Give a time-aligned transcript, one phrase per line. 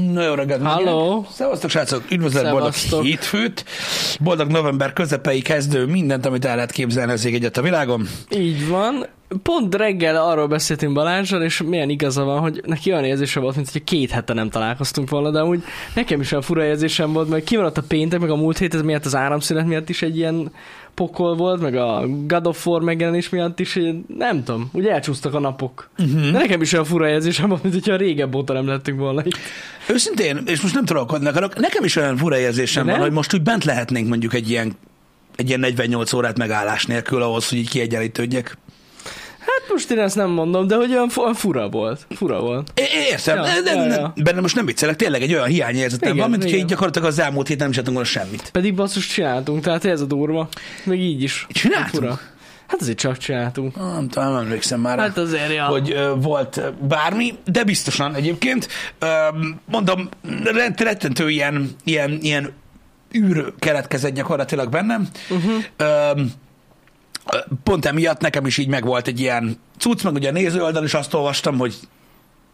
[0.00, 1.26] Nagyon reggelt Halló.
[1.30, 2.02] Szevasztok, srácok!
[2.10, 3.64] Üdvözlet, boldog hétfőt!
[4.20, 8.08] Boldog november közepei kezdő mindent, amit el lehet képzelni az ég egyet a világon.
[8.30, 9.06] Így van.
[9.42, 13.70] Pont reggel arról beszéltünk Balázsral, és milyen igaza van, hogy neki olyan érzése volt, mint
[13.70, 15.62] hogy két hete nem találkoztunk volna, de úgy
[15.94, 18.82] nekem is olyan fura érzésem volt, mert kimaradt a péntek, meg a múlt hét, ez
[18.82, 20.52] miatt az áramszünet miatt is egy ilyen
[20.94, 23.78] pokol volt, meg a God of War megjelenés miatt is,
[24.16, 25.90] nem tudom, úgy elcsúsztak a napok.
[25.98, 26.30] Uh-huh.
[26.30, 29.38] De nekem is olyan fura érzésem volt, mint hogyha régebb óta nem lettünk volna itt.
[29.88, 33.42] Őszintén, és most nem trollkodni akarok, nekem is olyan fura érzésem van, hogy most úgy
[33.42, 34.72] bent lehetnénk mondjuk egy ilyen,
[35.36, 38.56] egy ilyen 48 órát megállás nélkül ahhoz, hogy így kiegyenlítődjek.
[39.46, 42.06] Hát most én ezt nem mondom, de hogy olyan olyan fura volt.
[42.10, 42.70] Fura volt.
[42.74, 44.12] É, értem, Ja, de, ja, ja.
[44.16, 47.18] benne most nem viccelek, tényleg egy olyan hiányérzetem Igen, van, mint hogy így gyakorlatilag az
[47.18, 48.50] elmúlt héten nem csináltunk volna semmit.
[48.50, 50.48] Pedig basszus csináltunk, tehát ez a durva.
[50.84, 51.46] Még így is.
[51.50, 52.02] Csináltunk?
[52.02, 52.20] Fura.
[52.66, 53.76] Hát azért csak csináltunk.
[53.76, 54.98] Nem tudom, nem emlékszem már.
[54.98, 55.64] Hát azért, ja.
[55.64, 58.68] hogy ö, volt bármi, de biztosan egyébként.
[58.98, 59.06] Ö,
[59.70, 60.08] mondom,
[60.44, 62.52] rett- rettentő ilyen, ilyen, ilyen
[63.16, 65.08] űr keletkezett gyakorlatilag bennem.
[65.30, 65.52] Uh-huh.
[65.76, 66.20] Ö,
[67.62, 71.14] pont emiatt nekem is így megvolt egy ilyen cucc, meg ugye a nézőoldalon is azt
[71.14, 71.74] olvastam, hogy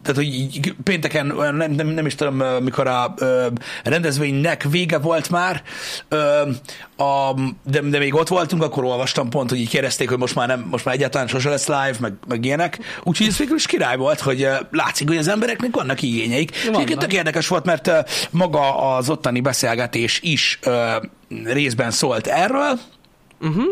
[0.01, 3.47] tehát, hogy így pénteken, olyan nem, nem, nem is tudom, mikor a ö,
[3.83, 5.63] rendezvénynek vége volt már,
[6.07, 6.49] ö,
[6.97, 7.33] a,
[7.63, 10.67] de, de még ott voltunk, akkor olvastam pont, hogy így kérdezték, hogy most már, nem,
[10.69, 12.79] most már egyáltalán sose lesz live, meg, meg ilyenek.
[13.03, 16.51] Úgyhogy ez végül is király volt, hogy látszik, hogy az embereknek vannak igényeik.
[16.51, 16.75] És Vannak.
[16.75, 17.91] egyébként tök érdekes volt, mert
[18.31, 20.95] maga az ottani beszélgetés is ö,
[21.43, 22.79] részben szólt erről,
[23.41, 23.63] Uh-huh.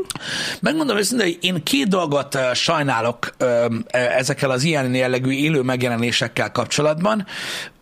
[0.59, 7.25] Megmondom őszintén, hogy én két dolgot sajnálok ö, ezekkel az ilyen jellegű élő megjelenésekkel kapcsolatban.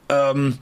[0.08, 0.56] Öm,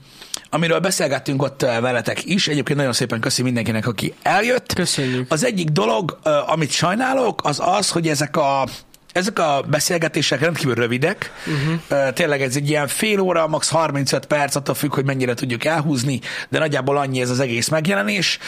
[0.50, 2.48] amiről beszélgettünk ott veletek is.
[2.48, 4.72] Egyébként nagyon szépen köszi mindenkinek, aki eljött.
[4.72, 5.32] Köszönjük.
[5.32, 8.64] Az egyik dolog, amit sajnálok, az az, hogy ezek a
[9.12, 11.32] ezek a beszélgetések rendkívül rövidek.
[11.46, 12.12] Uh-huh.
[12.12, 13.68] Tényleg ez egy ilyen fél óra, max.
[13.68, 18.38] 35 perc, attól függ, hogy mennyire tudjuk elhúzni, de nagyjából annyi ez az egész megjelenés,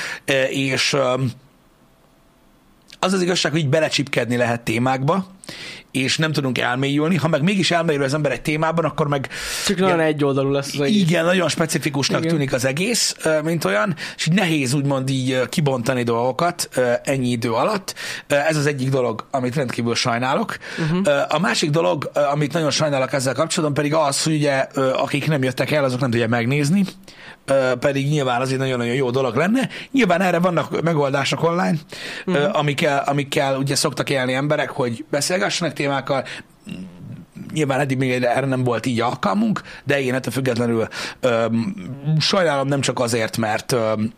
[0.48, 0.96] és
[2.98, 5.26] az az igazság, hogy így belecsipkedni lehet témákba,
[5.91, 7.16] és nem tudunk elmélyülni.
[7.16, 9.28] Ha meg mégis elmélyül az ember egy témában, akkor meg
[9.66, 11.00] Csak nagyon egy oldalú lesz az egész.
[11.00, 12.32] igen, nagyon specifikusnak Igen.
[12.32, 16.69] tűnik az egész, mint olyan, és így nehéz úgymond így kibontani dolgokat
[17.04, 17.94] ennyi idő alatt.
[18.26, 20.56] Ez az egyik dolog, amit rendkívül sajnálok.
[20.78, 21.25] Uh-huh.
[21.28, 24.54] A másik dolog, amit nagyon sajnálok ezzel kapcsolatban, pedig az, hogy ugye
[24.92, 26.84] akik nem jöttek el, azok nem tudják megnézni,
[27.78, 29.69] pedig nyilván az egy nagyon-nagyon jó dolog lenne.
[29.92, 31.78] Nyilván erre vannak megoldások online,
[32.26, 32.59] uh-huh.
[32.59, 36.25] amikkel, amikkel ugye szoktak élni emberek, hogy beszélgessenek témákkal,
[37.53, 40.88] nyilván eddig még erre nem volt így alkalmunk, de én ettől függetlenül
[41.20, 41.75] öm,
[42.20, 44.12] sajnálom nem csak azért, mert öm,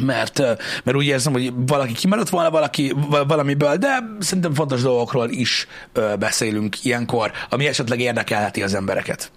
[0.00, 0.38] mert,
[0.84, 5.66] mert úgy érzem, hogy valaki kimaradt volna valaki, val- valamiből, de szerintem fontos dolgokról is
[6.18, 9.32] beszélünk ilyenkor, ami esetleg érdekelheti az embereket.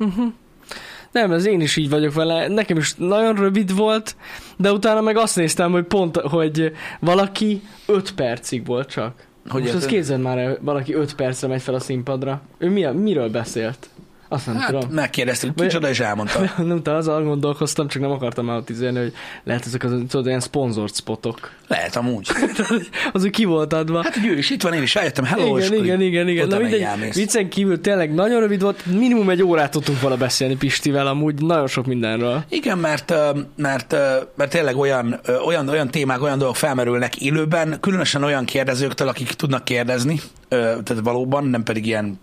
[1.14, 2.48] Nem, ez én is így vagyok vele.
[2.48, 4.16] Nekem is nagyon rövid volt,
[4.58, 9.14] de utána meg azt néztem, hogy pont, hogy valaki 5 percig volt csak.
[9.50, 12.42] Hogy Most ezt képzeld már el, valaki 5 percre megy fel a színpadra.
[12.58, 13.90] Ő mi, miről beszélt?
[14.34, 14.90] Azt nem Hát tudom.
[14.90, 16.40] megkérdeztük, Vagy- kicsoda, és elmondta.
[16.58, 19.14] Nem, nem tudom, azon gondolkoztam, csak nem akartam eltizélni, hogy
[19.44, 21.52] lehet ezek az tudod, ilyen sponsored spotok.
[21.68, 22.28] Lehet amúgy.
[23.14, 24.04] az ki volt adva.
[24.04, 26.48] Hát, hogy ő is itt van, én is eljöttem, hello, igen, igen, igen, igen.
[26.48, 31.08] Na mindegy, viccen kívül tényleg nagyon rövid volt, minimum egy órát tudtunk vala beszélni Pistivel,
[31.08, 32.44] amúgy nagyon sok mindenről.
[32.50, 33.14] Igen, mert,
[33.56, 33.96] mert,
[34.36, 39.64] mert tényleg olyan, olyan, olyan témák, olyan dolgok felmerülnek élőben, különösen olyan kérdezőktől, akik tudnak
[39.64, 40.20] kérdezni,
[40.50, 42.20] tehát valóban, nem pedig ilyen,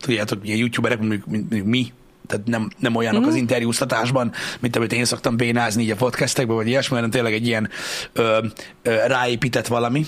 [0.00, 1.92] tudjátok, ilyen youtuberek, mondjuk, mint mi,
[2.26, 3.26] tehát nem, nem olyanok mm.
[3.26, 7.46] az interjúztatásban, mint amit én szoktam bénázni így a podcastekben, vagy ilyesmi, hanem tényleg egy
[7.46, 7.68] ilyen
[8.12, 8.38] ö,
[8.82, 10.06] ö, ráépített valami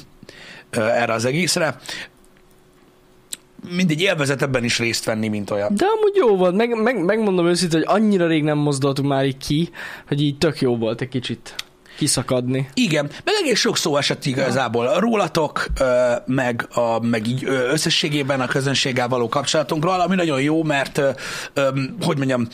[0.71, 1.77] ö, erre az egészre.
[3.71, 5.75] Mindegy élvezet ebben is részt venni, mint olyan.
[5.75, 9.37] De amúgy jó volt, meg, meg, megmondom őszintén, hogy annyira rég nem mozdultunk már így
[9.37, 9.71] ki,
[10.09, 11.55] hogy így tök jó volt egy kicsit
[11.99, 12.69] kiszakadni.
[12.75, 18.47] Igen, meg egész sok szó esett igazából rólatok, ö, meg, a, meg így összességében a
[18.47, 21.01] közönséggel való kapcsolatunkról, ami nagyon jó, mert
[22.01, 22.49] hogy mondjam,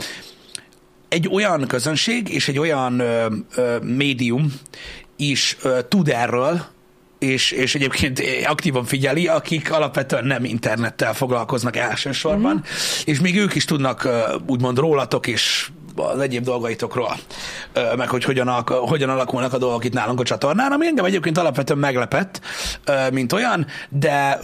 [1.09, 4.55] egy olyan közönség és egy olyan ö, ö, médium
[5.17, 6.65] is ö, tud erről,
[7.19, 12.69] és, és egyébként aktívan figyeli, akik alapvetően nem internettel foglalkoznak elsősorban, mm.
[13.05, 14.09] és még ők is tudnak
[14.47, 17.17] úgymond rólatok és az egyéb dolgaitokról,
[17.97, 21.39] meg hogy hogyan, alak, hogyan alakulnak a dolgok itt nálunk a csatornán, ami engem egyébként
[21.39, 22.41] alapvetően meglepett,
[23.13, 24.41] mint olyan, de,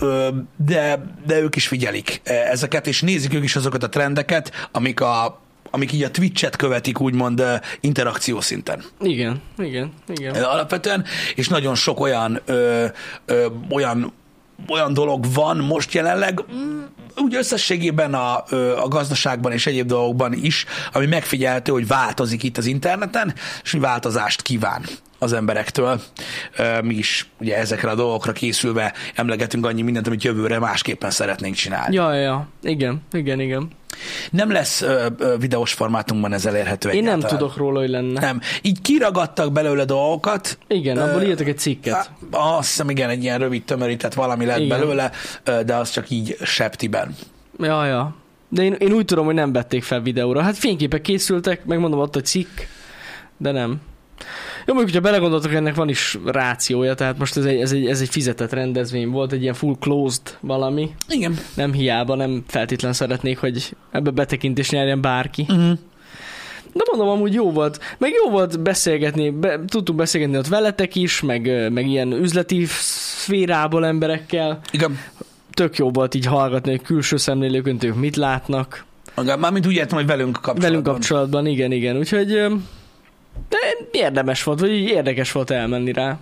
[0.56, 5.40] de, de ők is figyelik ezeket, és nézik ők is azokat a trendeket, amik a
[5.70, 7.42] amik így a Twitch-et követik, úgymond
[7.80, 8.82] interakció szinten.
[9.00, 10.44] Igen, igen, igen.
[10.44, 11.04] Alapvetően,
[11.34, 12.86] és nagyon sok olyan, ö,
[13.26, 14.12] ö, olyan
[14.68, 16.44] olyan dolog van most jelenleg,
[17.16, 18.44] úgy összességében a,
[18.82, 23.80] a gazdaságban és egyéb dolgokban is, ami megfigyelhető, hogy változik itt az interneten, és hogy
[23.80, 24.84] változást kíván
[25.18, 26.00] az emberektől.
[26.82, 31.94] Mi is ugye ezekre a dolgokra készülve emlegetünk annyi mindent, amit jövőre másképpen szeretnénk csinálni.
[31.94, 33.70] Ja, ja, igen, igen, igen.
[34.30, 37.38] Nem lesz ö, ö, videós formátumban ez elérhető Én nem egyáltalán.
[37.38, 38.20] tudok róla, hogy lenne.
[38.20, 38.40] Nem.
[38.62, 40.58] Így kiragadtak belőle dolgokat.
[40.68, 41.94] Igen, abból Ö, írtak egy cikket.
[41.94, 44.78] Á, Azt hiszem, igen, egy ilyen rövid tömörített valami lett Igen.
[44.78, 45.10] belőle,
[45.44, 47.16] ö, de az csak így septiben.
[47.58, 48.14] Ja, ja.
[48.48, 50.40] De én, én úgy tudom, hogy nem vették fel videóra.
[50.42, 52.58] Hát fényképek készültek, megmondom, ott a cikk,
[53.36, 53.80] de nem.
[54.66, 58.00] Jó, mondjuk, hogyha belegondoltok, ennek van is rációja, tehát most ez egy, ez, egy, ez
[58.00, 60.90] egy fizetett rendezvény volt, egy ilyen full closed valami.
[61.08, 61.38] Igen.
[61.54, 65.46] Nem hiába, nem feltétlen szeretnék, hogy ebbe betekintést nyerjen bárki.
[65.48, 65.78] Uh-huh.
[66.72, 67.80] De mondom, amúgy jó volt.
[67.98, 73.86] Meg jó volt beszélgetni, be, tudtunk beszélgetni ott veletek is, meg, meg ilyen üzleti szférából
[73.86, 74.60] emberekkel.
[74.70, 74.98] Igen.
[75.52, 78.84] Tök jó volt így hallgatni, hogy külső szemlélőként ők mit látnak.
[79.22, 79.38] Igen.
[79.38, 80.68] Mármint úgy értem, hogy velünk kapcsolatban.
[80.68, 81.96] Velünk kapcsolatban, igen, igen.
[81.96, 82.42] Úgyhogy
[83.92, 86.18] érdemes volt, vagy így érdekes volt elmenni rá.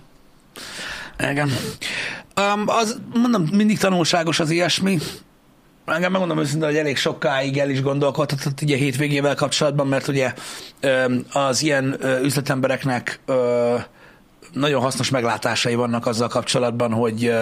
[1.29, 1.51] Igen.
[2.53, 4.97] Um, az, mondom, mindig tanulságos az ilyesmi.
[5.85, 10.33] Engem megmondom őszintén, hogy elég sokáig el is gondolkodhatott ugye hétvégével kapcsolatban, mert ugye
[11.31, 13.19] az ilyen üzletembereknek
[14.53, 17.33] nagyon hasznos meglátásai vannak azzal kapcsolatban, hogy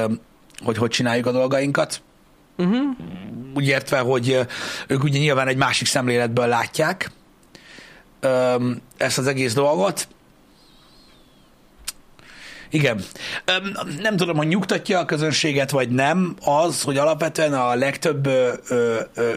[0.64, 2.02] hogy, hogy csináljuk a dolgainkat.
[2.58, 2.78] Uh-huh.
[3.54, 4.40] Úgy értve, hogy
[4.88, 7.12] ők ugye nyilván egy másik szemléletből látják
[8.98, 10.08] ezt az egész dolgot.
[12.70, 13.02] Igen.
[14.02, 18.30] Nem tudom, hogy nyugtatja a közönséget, vagy nem, az, hogy alapvetően a legtöbb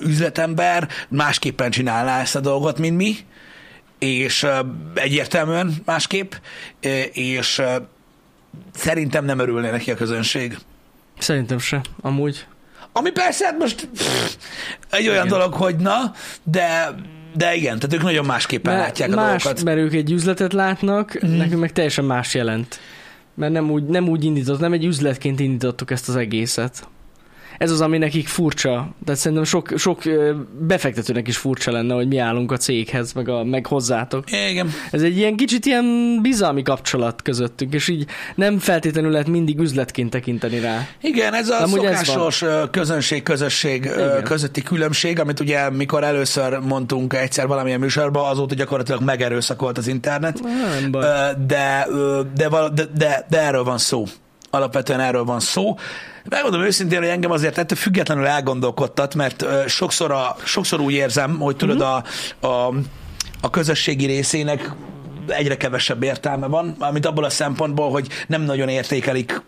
[0.01, 3.17] üzletember másképpen csinálná ezt a dolgot, mint mi,
[3.99, 4.47] és
[4.95, 6.33] egyértelműen másképp,
[7.13, 7.63] és
[8.75, 10.59] szerintem nem örülne neki a közönség.
[11.19, 12.47] Szerintem se, amúgy.
[12.93, 14.35] Ami persze, hát most pff,
[14.91, 15.39] egy olyan Igen.
[15.39, 16.13] dolog, hogy na,
[16.43, 16.95] de,
[17.35, 19.65] de igen, tehát ők nagyon másképpen Mert látják a más, dolgokat.
[19.65, 21.37] mert ők egy üzletet látnak, mm.
[21.37, 22.81] nekünk meg teljesen más jelent.
[23.35, 26.89] Mert nem úgy, nem úgy indított, nem egy üzletként indítottuk ezt az egészet.
[27.61, 28.89] Ez az, ami nekik furcsa.
[29.05, 30.03] Tehát szerintem sok, sok
[30.59, 34.25] befektetőnek is furcsa lenne, hogy mi állunk a céghez, meg, a, meg hozzátok.
[34.51, 34.71] Igen.
[34.91, 40.11] Ez egy ilyen kicsit ilyen bizalmi kapcsolat közöttünk, és így nem feltétlenül lehet mindig üzletként
[40.11, 40.87] tekinteni rá.
[41.01, 44.23] Igen, ez a Amúgy ez szokásos közönség-közösség Igen.
[44.23, 50.41] közötti különbség, amit ugye mikor először mondtunk egyszer valamilyen műsorban, azóta gyakorlatilag megerőszakolt az internet,
[50.43, 51.03] Nem baj.
[51.03, 54.05] De, de, de, de, de erről van szó.
[54.51, 55.77] Alapvetően erről van szó.
[56.29, 61.57] Megmondom őszintén, hogy engem azért ettől függetlenül elgondolkodtat, mert sokszor, a, sokszor úgy érzem, hogy
[61.57, 62.05] tudod, a,
[62.47, 62.75] a,
[63.41, 64.73] a közösségi részének
[65.27, 69.43] egyre kevesebb értelme van, amit abból a szempontból, hogy nem nagyon értékelik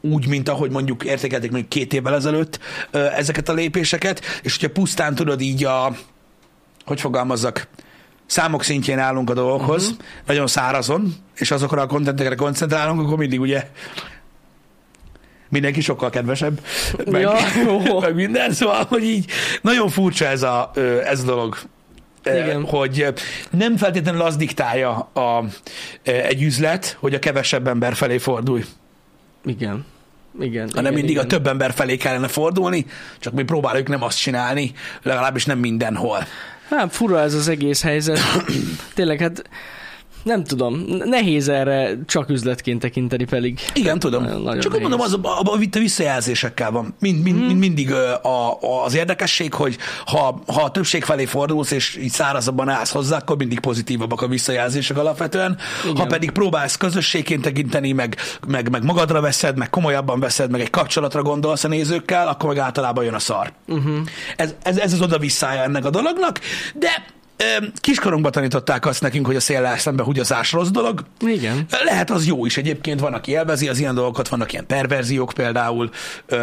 [0.00, 2.58] úgy, mint ahogy mondjuk értékelték mondjuk két évvel ezelőtt
[2.90, 5.96] ezeket a lépéseket, és hogyha pusztán tudod így a,
[6.84, 7.68] hogy fogalmazzak,
[8.26, 9.98] számok szintjén állunk a dolgokhoz, uh-huh.
[10.26, 13.70] nagyon szárazon, és azokra a kontentekre koncentrálunk, akkor mindig ugye
[15.48, 16.60] mindenki sokkal kedvesebb,
[17.10, 17.34] meg, Ja,
[17.64, 18.00] jó.
[18.00, 19.30] meg minden, szóval, hogy így
[19.62, 20.70] nagyon furcsa ez a,
[21.04, 21.56] ez a dolog.
[22.24, 22.64] Igen.
[22.64, 23.06] Hogy
[23.50, 25.44] nem feltétlenül az diktálja a,
[26.02, 28.64] egy üzlet, hogy a kevesebb ember felé fordulj,
[29.44, 29.84] Igen.
[30.40, 30.68] Igen.
[30.74, 31.24] hanem igen, mindig igen.
[31.24, 32.86] a több ember felé kellene fordulni,
[33.18, 34.72] csak mi próbáljuk nem azt csinálni,
[35.02, 36.26] legalábbis nem mindenhol.
[36.70, 38.20] Hát fura ez az egész helyzet.
[38.94, 39.42] Tényleg, hát
[40.28, 43.60] nem tudom, nehéz erre csak üzletként tekinteni pedig.
[43.74, 44.22] Igen, tudom.
[44.22, 45.24] Nagyon- nagyon Csak úgy mondom, az nehéz.
[45.24, 46.94] a, a, a visszajelzésekkel van.
[47.00, 51.70] Mind, mind, mind, mindig a, a, az érdekesség, hogy ha, ha a többség felé fordulsz,
[51.70, 55.58] és így szárazabban állsz hozzá, akkor mindig pozitívabbak a visszajelzések alapvetően.
[55.84, 55.96] Igen.
[55.96, 58.16] Ha pedig próbálsz közösségként tekinteni, meg,
[58.48, 62.58] meg, meg magadra veszed, meg komolyabban veszed, meg egy kapcsolatra gondolsz a nézőkkel, akkor meg
[62.58, 63.52] általában jön a szar.
[63.68, 63.96] Uh-huh.
[64.36, 66.40] Ez, ez, ez az oda-visszája ennek a dolognak,
[66.74, 67.16] de
[67.80, 71.66] kiskorunkban tanították azt nekünk, hogy a széllel szembe húgyazás rossz dolog, Igen.
[71.84, 75.90] lehet az jó is egyébként, van, aki élvezi az ilyen dolgokat, vannak ilyen perverziók például,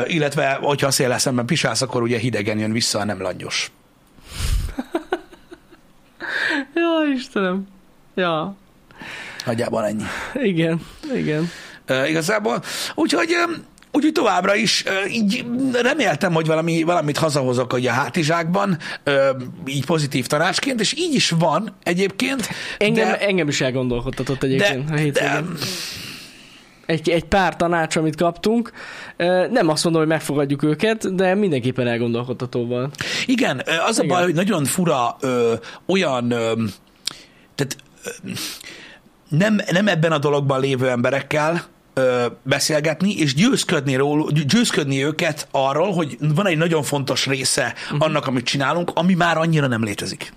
[0.05, 3.71] illetve, hogyha a széllel szemben pisálsz, akkor ugye hidegen jön vissza, nem langyos.
[6.73, 7.67] Ja, Istenem.
[8.15, 8.55] Ja,
[9.45, 10.03] Nagyjából ennyi.
[10.33, 10.81] igen,
[11.13, 11.49] igen.
[11.85, 12.63] Ö, igazából.
[12.95, 13.51] Úgyhogy ö,
[13.95, 15.45] Úgyhogy továbbra is így
[15.81, 18.77] reméltem, hogy valami, valamit hazahozok hogy a hátizsákban,
[19.65, 22.49] így pozitív tanácsként, és így is van egyébként.
[22.77, 25.57] Engem, de, engem is elgondolkodtatott egyébként a de, de, hétvégén.
[26.85, 28.71] Egy, egy pár tanács, amit kaptunk.
[29.51, 32.95] Nem azt mondom, hogy megfogadjuk őket, de mindenképpen elgondolkodtató volt.
[33.25, 34.15] Igen, az a Igen.
[34.15, 35.53] baj, hogy nagyon fura ö,
[35.85, 36.53] olyan, ö,
[37.55, 38.29] tehát ö,
[39.29, 45.93] nem, nem ebben a dologban lévő emberekkel ö, beszélgetni, és győzködni, ról, győzködni őket arról,
[45.93, 48.01] hogy van egy nagyon fontos része uh-huh.
[48.01, 50.33] annak, amit csinálunk, ami már annyira nem létezik.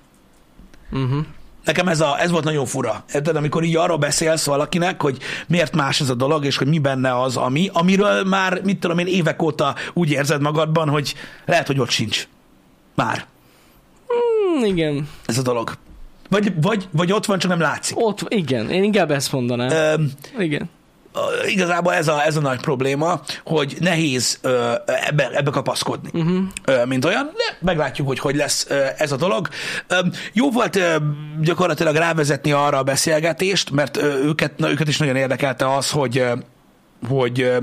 [0.91, 1.25] Uh-huh.
[1.65, 3.05] Nekem ez, a, ez volt nagyon fura.
[3.15, 6.79] Érted, amikor így arról beszélsz valakinek, hogy miért más ez a dolog, és hogy mi
[6.79, 11.15] benne az, ami, amiről már, mit tudom én, évek óta úgy érzed magadban, hogy
[11.47, 12.29] lehet, hogy ott sincs.
[12.95, 13.27] Már.
[14.59, 15.09] Mm, igen.
[15.27, 15.73] Ez a dolog.
[16.29, 17.99] Vagy, vagy, vagy ott van, csak nem látszik.
[17.99, 18.71] Ott, igen.
[18.71, 19.71] Én inkább ezt mondanám.
[19.71, 20.71] Öm, igen.
[21.47, 26.43] Igazából ez a, ez a nagy probléma, hogy nehéz ö, ebbe, ebbe kapaszkodni, uh-huh.
[26.65, 29.49] ö, mint olyan, de meglátjuk, hogy hogy lesz ö, ez a dolog.
[29.89, 29.99] Ö,
[30.33, 30.97] jó volt ö,
[31.41, 36.19] gyakorlatilag rávezetni arra a beszélgetést, mert ö, őket, na, őket is nagyon érdekelte az, hogy
[36.19, 36.33] ö,
[37.09, 37.57] hogy ö,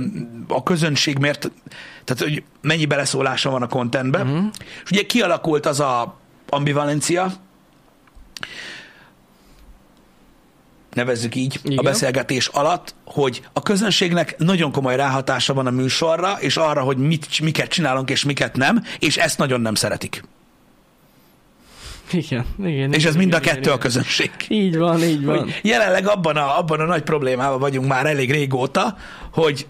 [0.47, 1.51] a közönség miért,
[2.03, 4.27] tehát hogy mennyi beleszólása van a contentben.
[4.27, 4.45] Uh-huh.
[4.83, 6.17] És ugye kialakult az a
[6.50, 7.31] ambivalencia,
[10.95, 11.77] nevezzük így, Igen.
[11.77, 16.97] a beszélgetés alatt, hogy a közönségnek nagyon komoly ráhatása van a műsorra, és arra, hogy
[16.97, 20.23] mit, miket csinálunk, és miket nem, és ezt nagyon nem szeretik.
[22.11, 22.93] Igen, igen.
[22.93, 23.73] És ez igen, mind a kettő igen.
[23.73, 24.31] a közönség.
[24.47, 25.39] Így van, így van.
[25.39, 28.97] Hogy jelenleg abban a, abban a nagy problémában vagyunk már elég régóta,
[29.31, 29.67] hogy,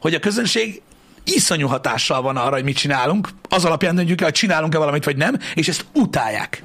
[0.00, 0.82] hogy a közönség
[1.24, 3.28] iszonyú hatással van arra, hogy mit csinálunk.
[3.48, 6.62] Az alapján döntjük el, hogy csinálunk-e valamit, vagy nem, és ezt utálják.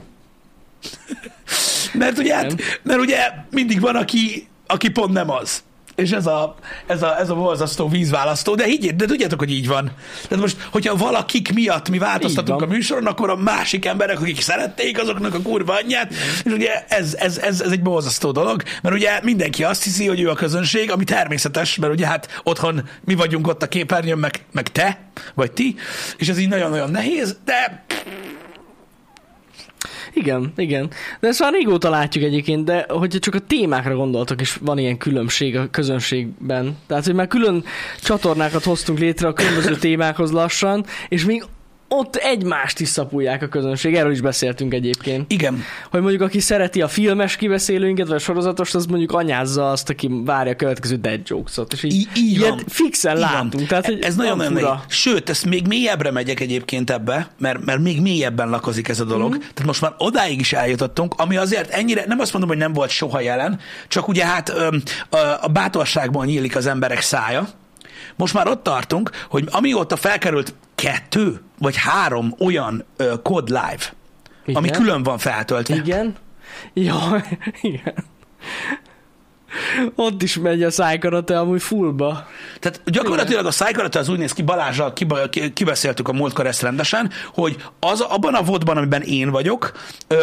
[1.94, 3.18] mert, ugye, hát, mert ugye
[3.52, 5.64] mindig van, aki, aki pont nem az.
[5.96, 6.56] És ez a,
[6.88, 9.92] ez a, ez a borzasztó vízválasztó, de higgyék, de tudjátok, hogy így van.
[10.28, 15.00] Tehát most, hogyha valakik miatt mi változtatunk a műsoron, akkor a másik emberek, akik szerették,
[15.00, 16.14] azoknak a kurva anyját,
[16.44, 20.22] és ugye ez, ez, ez, ez egy borzasztó dolog, mert ugye mindenki azt hiszi, hogy
[20.22, 24.46] ő a közönség, ami természetes, mert ugye hát otthon mi vagyunk ott a képernyőn, meg,
[24.52, 25.00] meg te,
[25.34, 25.76] vagy ti,
[26.18, 27.86] és ez így nagyon-nagyon nehéz, de
[30.16, 30.90] Igen, igen.
[31.20, 34.98] De ezt már régóta látjuk egyébként, de hogyha csak a témákra gondoltok, és van ilyen
[34.98, 36.78] különbség a közönségben.
[36.88, 37.64] Tehát, hogy már külön
[38.02, 41.44] csatornákat hoztunk létre a különböző témákhoz lassan, és még
[41.88, 43.96] ott egymást is szapulják a közönség.
[43.96, 45.32] Erről is beszéltünk egyébként.
[45.32, 49.90] igen, Hogy mondjuk aki szereti a filmes kibeszélőinket, vagy a sorozatos, az mondjuk anyázza azt,
[49.90, 51.74] aki várja a következő dead jokes-ot.
[51.74, 52.64] És így, Í- így ilyet van.
[52.68, 53.32] fixen Így van.
[53.32, 53.68] látunk.
[53.68, 54.80] Tehát, hogy ez nagyon van nagyon.
[54.88, 59.30] Sőt, ezt még mélyebbre megyek egyébként ebbe, mert, mert még mélyebben lakozik ez a dolog.
[59.30, 59.38] Mhm.
[59.38, 59.40] Mm.
[59.40, 62.90] Tehát most már odáig is eljutottunk, ami azért ennyire, nem azt mondom, hogy nem volt
[62.90, 64.50] soha jelen, csak ugye hát
[65.42, 67.48] a bátorságban nyílik az emberek szája.
[68.16, 73.84] Most már ott tartunk, hogy amióta felkerült kettő vagy három olyan ö, Code Live,
[74.46, 74.56] Igen.
[74.62, 75.76] ami külön van feltöltve.
[75.76, 76.16] Igen.
[76.74, 77.24] Jaj,
[77.62, 77.94] igen.
[79.96, 82.28] Ott is megy a szájkarate amúgy fullba.
[82.60, 84.94] Tehát gyakorlatilag a szájkarate az úgy néz ki, Balázsral
[85.54, 89.72] kibeszéltük a múltkor ezt rendesen, hogy az abban a vodban, amiben én vagyok,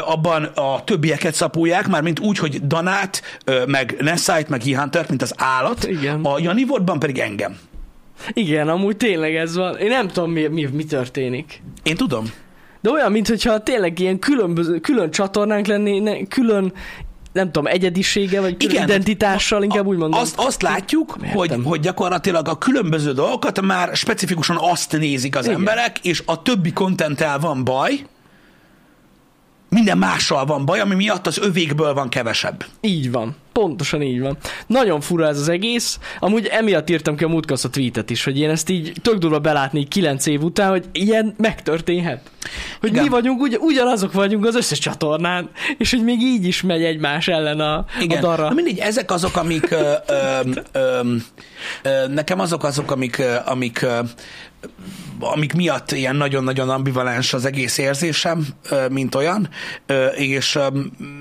[0.04, 3.22] abban a többieket szapulják, már mint úgy, hogy Danát,
[3.66, 5.84] meg Nessait, meg E-Huntert, mint az állat.
[5.84, 6.24] Igen.
[6.24, 7.58] A Jani vodban pedig engem.
[8.32, 9.76] Igen, amúgy tényleg ez van.
[9.76, 11.62] Én nem tudom, mi, mi, mi történik.
[11.82, 12.32] Én tudom.
[12.80, 16.72] De olyan, mintha tényleg ilyen különböző, külön csatornánk lenné, ne, külön
[17.32, 18.88] nem tudom, egyedisége, vagy Igen.
[18.88, 20.20] identitással, inkább úgy mondom.
[20.20, 21.36] Azt, azt látjuk, Értem.
[21.36, 25.56] hogy, hogy gyakorlatilag a különböző dolgokat már specifikusan azt nézik az Igen.
[25.56, 28.06] emberek, és a többi kontenttel van baj,
[29.68, 32.64] minden mással van baj, ami miatt az övékből van kevesebb.
[32.80, 33.36] Így van.
[33.52, 34.36] Pontosan így van.
[34.66, 35.98] Nagyon fura ez az egész.
[36.20, 39.18] Amúgy emiatt írtam ki a múltkor azt a tweetet is, hogy én ezt így tök
[39.18, 42.30] durva belátni így 9 év után, hogy ilyen megtörténhet.
[42.80, 43.02] Hogy Igen.
[43.02, 47.28] mi vagyunk, ugy, ugyanazok vagyunk az összes csatornán, és hogy még így is megy egymás
[47.28, 48.18] ellen a, Igen.
[48.18, 48.48] a darra.
[48.48, 50.40] Na mindegy, ezek azok, amik ö, ö,
[50.72, 51.00] ö,
[51.82, 53.98] ö, nekem azok azok, amik, amik ö,
[55.20, 58.46] amik miatt ilyen nagyon-nagyon ambivalens az egész érzésem,
[58.90, 59.48] mint olyan,
[60.14, 60.58] és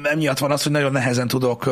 [0.03, 1.69] emiatt van az, hogy nagyon nehezen tudok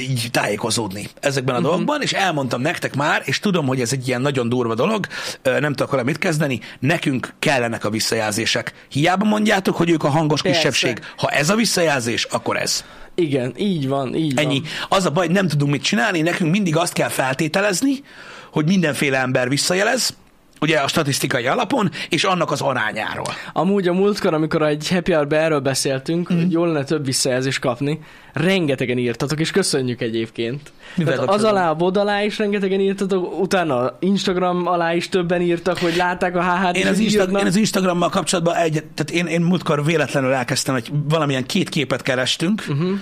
[0.00, 1.70] így tájékozódni ezekben a uh-huh.
[1.70, 5.06] dolgokban, és elmondtam nektek már, és tudom, hogy ez egy ilyen nagyon durva dolog,
[5.42, 8.72] nem tudok vele mit kezdeni, nekünk kellenek a visszajelzések.
[8.88, 10.58] Hiába mondjátok, hogy ők a hangos Persze.
[10.58, 11.00] kisebbség.
[11.16, 12.84] Ha ez a visszajelzés, akkor ez.
[13.14, 14.60] Igen, így van, így Ennyi.
[14.60, 14.98] van.
[14.98, 18.04] Az a baj, nem tudunk mit csinálni, nekünk mindig azt kell feltételezni,
[18.52, 20.14] hogy mindenféle ember visszajelez,
[20.60, 23.34] ugye a statisztikai alapon, és annak az arányáról.
[23.52, 26.36] Amúgy a múltkor, amikor egy happy hour erről beszéltünk, mm.
[26.36, 28.00] hogy jól lenne több visszajelzést kapni,
[28.32, 30.72] rengetegen írtatok, és köszönjük egyébként.
[30.94, 35.40] Mivel Tehát az alá, a bod alá is rengetegen írtatok, utána Instagram alá is többen
[35.40, 36.76] írtak, hogy látták a HHD-t.
[36.76, 40.90] Én az, Insta- én az Instagrammal kapcsolatban egy, tehát én, én múltkor véletlenül elkezdtem, hogy
[41.08, 42.64] valamilyen két képet kerestünk.
[42.68, 42.98] Uh-huh.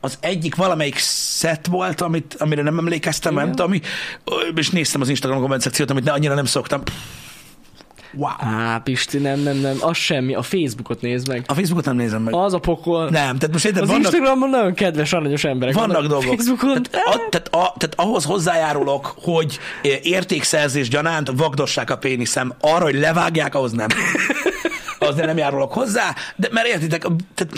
[0.00, 3.80] Az egyik valamelyik set volt, amit, amire nem emlékeztem, nem tudom,
[4.54, 6.82] és néztem az Instagram komment szekciót, amit ne, annyira nem szoktam.
[8.14, 8.30] Wow.
[8.38, 10.34] Á, Pisti, nem, nem, nem, az semmi.
[10.34, 11.44] A Facebookot nézd meg.
[11.46, 12.34] A Facebookot nem nézem meg.
[12.34, 13.02] Az a pokol.
[13.02, 16.34] Nem, tehát most érted, Az vannak, Instagramon nagyon kedves, aranyos emberek vannak dolgok.
[16.34, 16.82] Facebookon.
[16.82, 19.58] Tehát, a, tehát, a, tehát ahhoz hozzájárulok, hogy
[20.02, 23.86] értékszerzés gyanánt vagdossák a péniszem, arra, hogy levágják, ahhoz nem.
[24.98, 27.00] Az nem járulok hozzá, de mert értitek,
[27.34, 27.52] tehát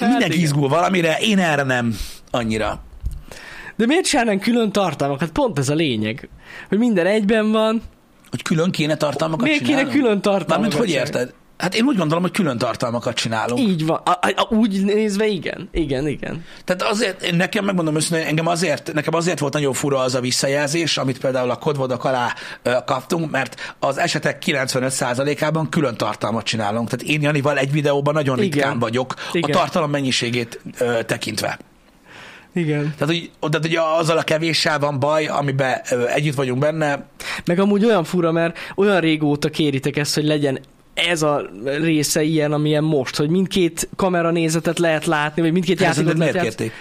[0.00, 0.44] mindenki Hát igen.
[0.44, 1.96] izgul valamire, én erre nem
[2.30, 2.80] annyira.
[3.76, 5.20] De miért csinálnánk külön tartalmak?
[5.20, 6.28] Hát pont ez a lényeg.
[6.68, 7.82] Hogy minden egyben van.
[8.30, 9.96] Hogy külön kéne tartalmakat Miért kéne csinálnunk?
[9.96, 11.34] külön tartalmakat Mármint hogy érted?
[11.56, 13.60] Hát én úgy gondolom, hogy külön tartalmakat csinálunk.
[13.68, 14.00] Így van.
[14.04, 15.68] A, a, úgy nézve igen.
[15.72, 16.44] Igen, igen.
[16.64, 20.14] Tehát azért, én nekem megmondom őszintén, hogy engem azért, nekem azért volt nagyon fura az
[20.14, 26.44] a visszajelzés, amit például a kodvodak alá ö, kaptunk, mert az esetek 95%-ában külön tartalmat
[26.44, 26.88] csinálunk.
[26.90, 28.50] Tehát én Janival egy videóban nagyon Igen.
[28.50, 29.50] ritkán vagyok Igen.
[29.50, 31.58] a tartalom mennyiségét ö, tekintve.
[32.56, 32.94] Igen.
[32.98, 35.80] Tehát, hogy, tehát, hogy azzal a kevéssel van baj, amiben
[36.14, 37.06] együtt vagyunk benne,
[37.44, 40.58] Meg amúgy olyan fura, mert olyan régóta kéritek ezt, hogy legyen
[40.94, 46.04] ez a része ilyen, amilyen most, hogy mindkét kamera nézetet lehet látni, vagy mindkét játékot
[46.04, 46.72] Szerinted lehet kérték?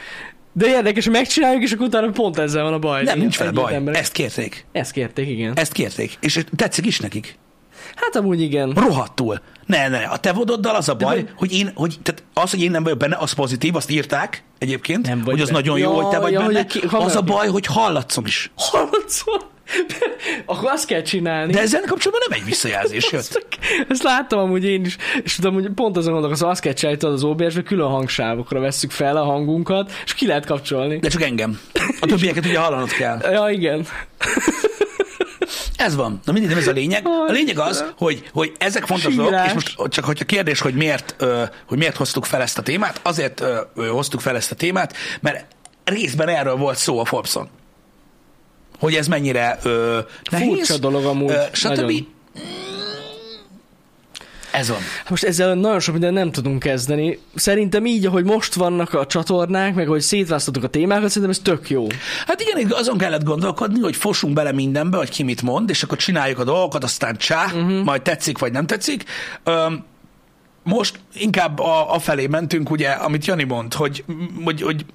[0.54, 3.04] De érdekes, hogy megcsináljuk, és akkor utána pont ezzel van a baj.
[3.04, 3.76] Nem, nincs vele baj.
[3.76, 4.02] emberek.
[4.02, 4.66] Ezt kérték.
[4.72, 5.54] Ezt kérték, igen.
[5.56, 6.18] Ezt kérték.
[6.20, 7.38] És tetszik is nekik.
[7.96, 8.72] Hát amúgy igen.
[8.72, 9.42] Rohadtul.
[9.66, 12.62] Ne, ne, a te vododdal az a baj, hogy- hogy én, hogy, tehát az, hogy
[12.62, 15.60] én nem vagyok benne, az pozitív, azt írták egyébként, Nem vagy hogy az benne.
[15.60, 16.66] nagyon jó, Ja, hogy te vagy ja, benne.
[16.66, 18.52] ki- az a baj, hogy hallatszom is.
[18.58, 19.54] Harmadszor.
[20.46, 21.52] Akkor azt kell csinálni.
[21.54, 23.22] De ezzel kapcsolatban nem egy visszajelzés jött.
[23.22, 23.48] Ezt,
[23.90, 27.24] ezt láttam amúgy én is, és tudom, hogy pont azon gondolkozom, azt kell csinálni az
[27.24, 30.98] OBS-be külön hangsávokra vesszük fel a hangunkat, és ki lehet kapcsolni.
[31.00, 31.60] De csak engem.
[32.00, 33.20] A többieket ugye hallanod kell.
[33.32, 33.86] Ja, igen.
[35.78, 36.20] Ez van.
[36.26, 37.08] Na mindig nem ez a lényeg.
[37.28, 41.16] A lényeg az, hogy, hogy ezek fontos dolgok, és most csak hogyha kérdés, hogy miért,
[41.68, 43.44] hogy miért hoztuk fel ezt a témát, azért
[43.76, 45.46] hoztuk fel ezt a témát, mert
[45.84, 47.50] részben erről volt szó a Forbes-on.
[48.80, 50.00] Hogy ez mennyire ö,
[50.32, 50.48] nehéz.
[50.48, 51.68] Furcsa dolog amúgy, Ö, stb.
[51.68, 52.08] nagyon.
[54.58, 54.80] Ez van.
[55.10, 57.20] Most ezzel nagyon sok mindent nem tudunk kezdeni.
[57.36, 61.70] Szerintem így, ahogy most vannak a csatornák, meg ahogy szétválasztottuk a témákat, szerintem ez tök
[61.70, 61.88] jó.
[62.28, 65.98] Hát igen, azon kellett gondolkodni, hogy fosunk bele mindenbe, hogy ki mit mond, és akkor
[65.98, 67.84] csináljuk a dolgokat, aztán csá, uh-huh.
[67.84, 69.04] majd tetszik, vagy nem tetszik.
[69.44, 69.84] Öm,
[70.64, 74.04] most inkább a, a felé mentünk, ugye, amit Jani mond, hogy,
[74.44, 74.86] hogy, hogy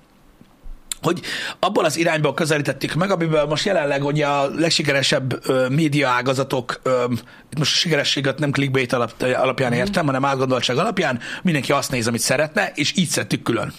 [1.03, 1.21] hogy
[1.59, 7.05] abból az irányból közelítettük meg, amiből most jelenleg ugye a legsikeresebb ö, média ágazatok, ö,
[7.51, 12.07] itt most a sikerességet nem clickbait alap, alapján értem, hanem átgondoltság alapján, mindenki azt néz,
[12.07, 13.73] amit szeretne, és így szedtük külön.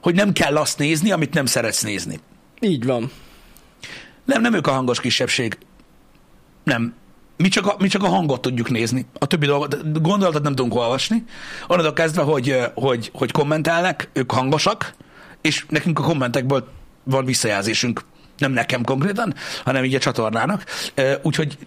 [0.00, 2.20] Hogy nem kell azt nézni, amit nem szeretsz nézni.
[2.60, 3.10] Így van.
[4.24, 5.58] Nem, nem ők a hangos kisebbség.
[6.64, 6.94] Nem.
[7.36, 9.06] Mi csak, a, mi csak a hangot tudjuk nézni.
[9.18, 11.24] A többi dolgot, gondolatot nem tudunk olvasni.
[11.66, 14.94] Onnantól kezdve, hogy, hogy, hogy kommentelnek, ők hangosak,
[15.40, 16.68] és nekünk a kommentekből
[17.02, 18.04] van visszajelzésünk.
[18.38, 20.64] Nem nekem konkrétan, hanem így a csatornának.
[21.22, 21.58] Úgyhogy,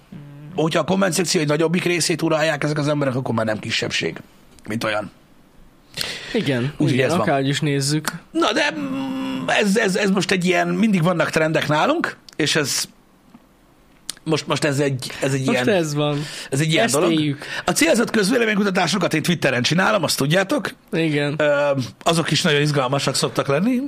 [0.55, 4.21] hogyha a komment szekció egy nagyobbik részét uralják ezek az emberek, akkor már nem kisebbség,
[4.67, 5.11] mint olyan.
[6.33, 8.11] Igen, Úgyhogy igen ez akárhogy is nézzük.
[8.31, 8.73] Na de
[9.47, 12.83] ez, ez, ez most egy ilyen, mindig vannak trendek nálunk, és ez
[14.23, 16.17] most, most ez egy, ez egy Most ilyen, ez van.
[16.49, 17.11] ez egy ilyen Ezt dolog.
[17.11, 17.45] éljük.
[17.65, 20.69] A célzott közvéleménykutatásokat én Twitteren csinálom, azt tudjátok.
[20.91, 21.35] Igen.
[21.37, 21.69] Ö,
[22.03, 23.79] azok is nagyon izgalmasak szoktak lenni.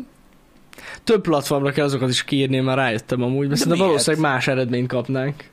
[1.04, 3.80] Több platformra kell azokat is kiírni, már rájöttem amúgy, mert miért?
[3.80, 5.44] valószínűleg más eredményt kapnánk.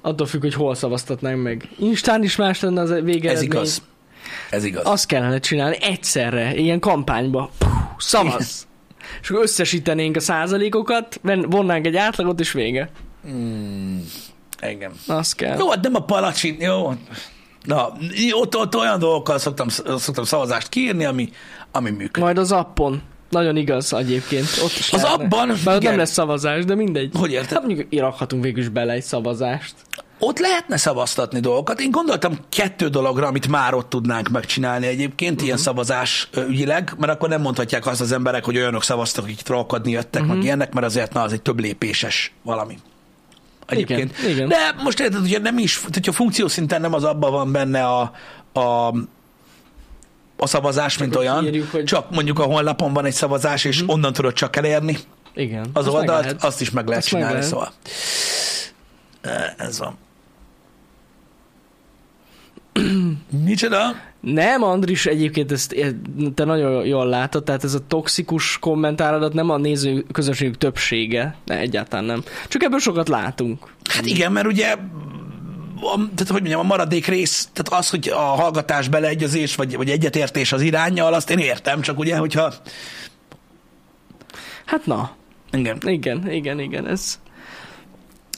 [0.00, 1.68] Attól függ, hogy hol szavaztatnánk meg.
[1.78, 3.30] Instán is más lenne az végeredmény.
[3.30, 3.82] Ez igaz.
[4.50, 4.84] Ez igaz.
[4.86, 7.50] Azt kellene csinálni egyszerre, ilyen kampányba.
[7.58, 8.66] Puh, szavaz!
[9.22, 12.90] És akkor összesítenénk a százalékokat, vonnánk egy átlagot, és vége.
[14.58, 14.92] Engem.
[15.06, 15.58] Az kell.
[15.58, 16.92] Jó, hát nem a palacsin, jó.
[17.62, 17.92] Na,
[18.32, 21.30] ott, ott olyan dolgokkal szoktam, szoktam szavazást kiírni, ami,
[21.72, 22.16] ami működik.
[22.16, 23.02] Majd az appon.
[23.28, 24.46] Nagyon igaz egyébként.
[24.62, 25.24] Ott is Az lehetne.
[25.24, 25.90] appban, Bár igen.
[25.90, 27.10] nem lesz szavazás, de mindegy.
[27.18, 27.52] Hogy érted?
[27.52, 29.74] Hát mondjuk irakhatunk végül is bele egy szavazást.
[30.18, 31.80] Ott lehetne szavaztatni dolgokat.
[31.80, 35.46] Én gondoltam kettő dologra, amit már ott tudnánk megcsinálni egyébként, uh-huh.
[35.46, 39.40] ilyen szavazás ö, ügyileg, mert akkor nem mondhatják azt az emberek, hogy olyanok szavaztak, akik
[39.40, 40.36] trollkodni jöttek, uh-huh.
[40.36, 42.78] meg ilyenek, mert azért na, az egy több lépéses valami.
[43.66, 44.18] Egyébként.
[44.18, 44.48] Igen, igen.
[44.48, 48.12] De most érted, hogy nem is, hogyha funkció szinten nem az abban van benne a,
[48.52, 48.94] a
[50.36, 53.80] a szavazás, mint hogy olyan, kiírjuk, hogy- csak mondjuk a honlapon van egy szavazás, és
[53.80, 53.94] uh-huh.
[53.94, 54.98] onnan tudod csak elérni
[55.34, 55.66] Igen.
[55.72, 57.50] az meg oldalt, azt is meg lehet Azt meg csinálni, lehet.
[57.52, 57.72] szóval.
[59.56, 59.96] Ez van.
[63.44, 63.94] Micsoda?
[64.20, 65.76] Nem, Andris, egyébként ezt
[66.34, 71.58] te nagyon jól látod, tehát ez a toxikus kommentáradat nem a néző közönségük többsége, ne,
[71.58, 72.22] egyáltalán nem.
[72.48, 73.72] Csak ebből sokat látunk.
[73.90, 74.76] Hát igen, mert ugye
[75.82, 79.90] a, tehát hogy mondjam, a maradék rész, tehát az, hogy a hallgatás beleegyezés, vagy, vagy
[79.90, 82.52] egyetértés az irányjal, azt én értem, csak ugye, hogyha
[84.64, 85.16] Hát na,
[85.52, 87.20] igen, igen, igen, igen, ez...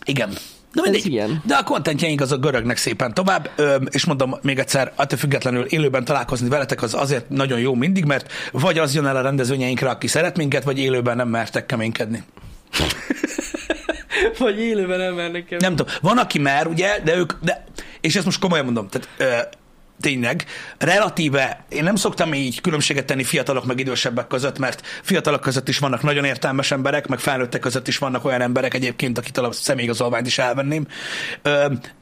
[0.05, 0.33] igen.
[0.75, 1.07] De mindegy.
[1.07, 1.43] ilyen.
[1.47, 3.51] De a kontentjeink azok görögnek szépen tovább,
[3.91, 8.33] és mondom még egyszer, attól függetlenül élőben találkozni veletek az azért nagyon jó mindig, mert
[8.53, 12.23] vagy az jön el a rendezvényeinkre, aki szeret minket, vagy élőben nem mertek keménykedni.
[14.39, 15.59] Vagy élőben nem mernek el.
[15.59, 17.65] Nem tudom, van, aki mer, ugye, de ők, de,
[18.01, 19.09] és ezt most komolyan mondom, tehát
[20.01, 20.45] tényleg,
[20.79, 25.79] relatíve, én nem szoktam így különbséget tenni fiatalok meg idősebbek között, mert fiatalok között is
[25.79, 30.27] vannak nagyon értelmes emberek, meg felnőttek között is vannak olyan emberek egyébként, akitől a személyigazolványt
[30.27, 30.87] is elvenném,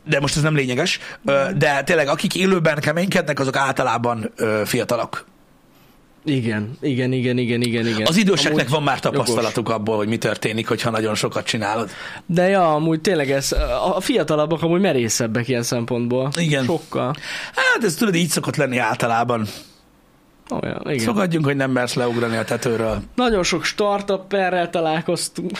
[0.04, 0.98] de most ez nem lényeges,
[1.56, 4.32] de tényleg akik élőben keménykednek, azok általában
[4.64, 5.30] fiatalok.
[6.24, 8.06] Igen, igen, igen, igen, igen, igen.
[8.06, 9.18] Az időseknek Amúgy van már jogos.
[9.18, 11.90] tapasztalatuk abból, hogy mi történik, hogyha nagyon sokat csinálod.
[12.26, 13.52] De ja, amúgy tényleg ez,
[13.94, 16.30] a fiatalabbak amúgy merészebbek ilyen szempontból.
[16.38, 16.64] Igen.
[16.64, 17.14] Sokkal.
[17.54, 19.46] Hát ez tudod, így szokott lenni általában.
[20.62, 21.04] Olyan, igen.
[21.04, 23.02] Fogadjunk, hogy nem mersz leugrani a tetőről.
[23.14, 25.50] Nagyon sok startupperrel találkoztunk.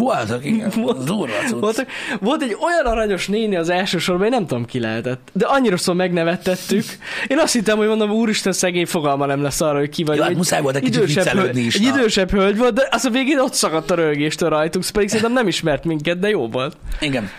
[0.00, 0.72] Voltak, igen.
[0.84, 1.86] Volt- Durva cucc.
[2.20, 5.76] Volt, egy olyan aranyos néni az első sorban, én nem tudom ki lehetett, de annyira
[5.76, 6.84] szó megnevettettük.
[7.26, 10.16] Én azt hittem, hogy mondom, úristen szegény fogalma nem lesz arra, hogy ki vagy.
[10.16, 13.10] Jó, hát muszáj volt egy idősebb hölgy- is, Egy idősebb hölgy volt, de az a
[13.10, 16.76] végén ott szakadt a rögéstől rajtunk, pedig szerintem nem ismert minket, de jó volt.
[17.00, 17.30] Igen.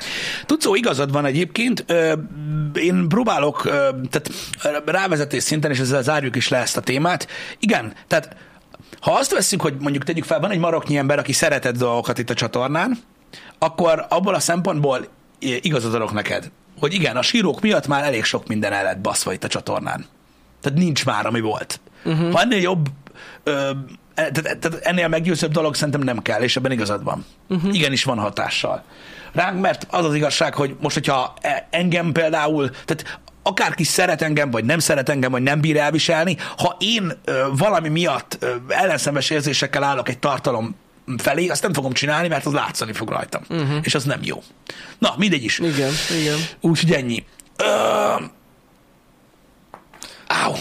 [0.45, 1.85] Tudszó, igazad van egyébként.
[2.73, 3.61] Én próbálok,
[4.09, 4.31] tehát
[4.85, 7.27] rávezetés szinten, és ezzel zárjuk is le ezt a témát.
[7.59, 8.35] Igen, tehát
[9.01, 12.29] ha azt veszünk, hogy mondjuk tegyük fel, van egy maroknyi ember, aki szeretett dolgokat itt
[12.29, 12.97] a csatornán,
[13.59, 15.07] akkor abból a szempontból
[15.39, 19.33] igazad adok neked, hogy igen, a sírók miatt már elég sok minden el lett baszva
[19.33, 20.05] itt a csatornán.
[20.61, 21.79] Tehát nincs már, ami volt.
[22.03, 22.31] Uh-huh.
[22.31, 22.87] Ha ennél jobb,
[23.43, 23.69] ö,
[24.13, 27.25] e- tehát, tehát ennél meggyőzőbb dolog szerintem nem kell, és ebben igazad van.
[27.49, 27.75] Uh-huh.
[27.75, 28.83] Igenis van hatással.
[29.33, 34.51] Ránk, mert az az igazság, hogy most, hogyha e- engem például, tehát akárki szeret engem,
[34.51, 39.29] vagy nem szeret engem, vagy nem bír elviselni, ha én ö, valami miatt ö, ellenszenves
[39.29, 40.75] érzésekkel állok egy tartalom
[41.17, 43.41] felé, azt nem fogom csinálni, mert az látszani fog rajtam.
[43.49, 43.77] Uh-huh.
[43.81, 44.43] És az nem jó.
[44.97, 45.59] Na, mindegy is.
[45.59, 46.37] Igen, igen.
[46.59, 47.25] Úgyhogy ennyi.
[47.57, 47.65] Ö...
[50.27, 50.53] Áú.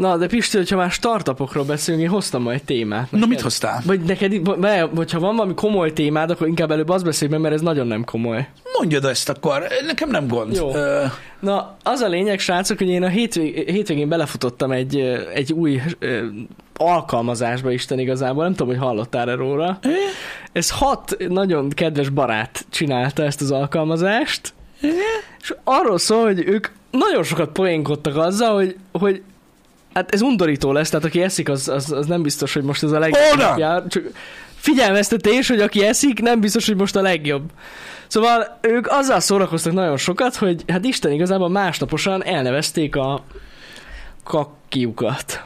[0.00, 3.10] Na, de Pisti, hogyha már startupokról beszélünk, én hoztam ma egy témát.
[3.10, 3.82] Na, mit hoztál?
[3.86, 7.60] Vagy neked, vagy, hogyha van valami komoly témád, akkor inkább előbb azt beszélj mert ez
[7.60, 8.48] nagyon nem komoly.
[8.78, 10.56] Mondjad ezt akkor, nekem nem gond.
[10.56, 10.74] Jó.
[10.74, 11.04] Ö,
[11.40, 14.96] Na, az a lényeg, srácok, hogy én a hétvég, hétvégén belefutottam egy,
[15.34, 16.26] egy új ö,
[16.74, 19.78] alkalmazásba Isten igazából, nem tudom, hogy hallottál-e róla.
[20.52, 24.52] Ez hat nagyon kedves barát csinálta ezt az alkalmazást,
[25.40, 29.22] és arról szól, hogy ők nagyon sokat poénkodtak azzal, hogy, hogy
[29.94, 32.92] hát ez undorító lesz, tehát aki eszik, az, az, az nem biztos, hogy most ez
[32.92, 33.38] a legjobb.
[33.38, 33.86] Napjár.
[33.86, 34.04] Csak
[34.54, 37.50] figyelmeztetés, hogy aki eszik, nem biztos, hogy most a legjobb.
[38.06, 43.24] Szóval ők azzal szórakoztak nagyon sokat, hogy hát Isten igazából másnaposan elnevezték a
[44.24, 45.44] kakkiukat.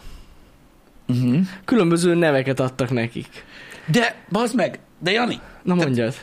[1.09, 1.37] uh-huh.
[1.64, 3.44] Különböző neveket adtak nekik.
[3.87, 6.14] De, bazd meg, de Jani, Na mondjad.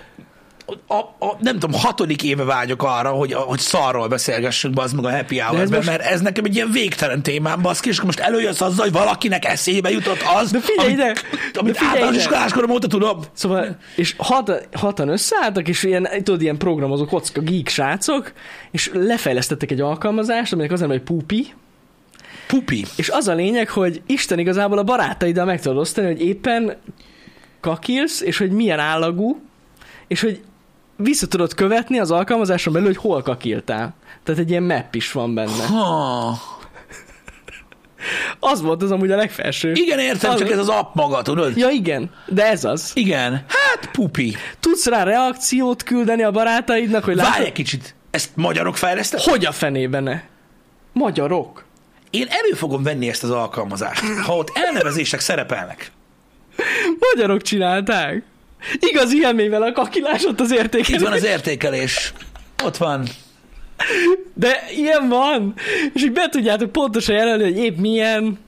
[0.87, 5.11] A, a, nem tudom, hatodik éve vágyok arra, hogy, hogy szarról beszélgessünk, bazd meg a
[5.11, 8.19] happy hour ez most- mert ez nekem egy ilyen végtelen témám, baszki, és akkor most
[8.19, 11.13] előjössz azzal, hogy valakinek eszébe jutott az, De figyelj amit, ide!
[11.59, 13.19] amit De figyelj általános iskoláskorom óta tudom.
[13.33, 18.31] Szóval, és hat, hatan összeálltak, és ilyen, tudod, ilyen programozó kocka geek srácok,
[18.71, 21.53] és lefejlesztettek egy alkalmazást, aminek az a neve, hogy Pupi,
[22.47, 22.85] Pupi.
[22.95, 26.75] és az a lényeg, hogy Isten igazából a barátaiddal meg tudod osztani, hogy éppen
[27.59, 29.41] kakilsz, és hogy milyen állagú,
[30.07, 30.41] és hogy
[31.03, 33.93] vissza tudod követni az alkalmazáson belül, hogy hol kakiltál.
[34.23, 35.65] Tehát egy ilyen map is van benne.
[35.65, 36.37] Ha.
[38.39, 39.71] Az volt az amúgy a legfelső.
[39.73, 41.57] Igen, értem, Az- csak ez az app maga, tudod?
[41.57, 42.91] Ja igen, de ez az.
[42.93, 43.31] Igen.
[43.33, 44.35] Hát, pupi.
[44.59, 47.95] Tudsz rá reakciót küldeni a barátaidnak, hogy Várj látod, egy kicsit.
[48.11, 49.29] Ezt magyarok fejlesztettek?
[49.29, 50.21] hogy a fenében ne?
[50.93, 51.65] Magyarok.
[52.09, 55.91] Én elő fogom venni ezt az alkalmazást, ha ott elnevezések szerepelnek.
[57.13, 58.23] Magyarok csinálták.
[58.79, 61.01] Igazi élményvel a kakilás ott az értékelés.
[61.01, 62.13] Itt van az értékelés.
[62.63, 63.07] Ott van.
[64.33, 65.53] De ilyen van.
[65.93, 68.39] És így be tudjátok pontosan jelölni, hogy épp milyen.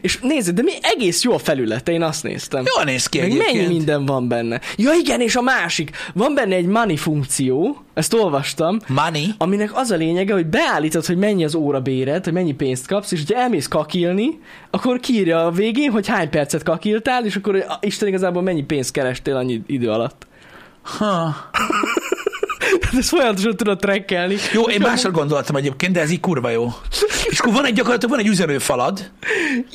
[0.00, 2.64] És nézzed, de mi egész jó a felülete, én azt néztem.
[2.76, 4.60] Jól néz ki Meg mennyi minden van benne.
[4.76, 5.90] Ja igen, és a másik.
[6.14, 9.26] Van benne egy money funkció, ezt olvastam, Money.
[9.38, 13.18] aminek az a lényege, hogy beállítod, hogy mennyi az órabéred, hogy mennyi pénzt kapsz, és
[13.18, 14.38] hogyha elmész kakilni,
[14.70, 19.36] akkor kiírja a végén, hogy hány percet kakiltál, és akkor Isten igazából mennyi pénzt kerestél
[19.36, 20.26] annyi idő alatt.
[20.82, 21.34] Ha.
[22.98, 24.36] Ezt folyamatosan tudod trekkelni.
[24.52, 26.68] Jó, én másra gondoltam egyébként, de ez így kurva jó.
[27.28, 29.10] És akkor van egy gyakorlatilag van egy üzenőfalad,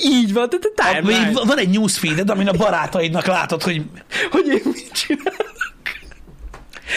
[0.04, 1.40] Így van, tehát ami, timeline.
[1.46, 3.82] van egy newsfeeded, amin a barátaidnak látod, hogy
[4.32, 5.56] Hogy én mit csinálok.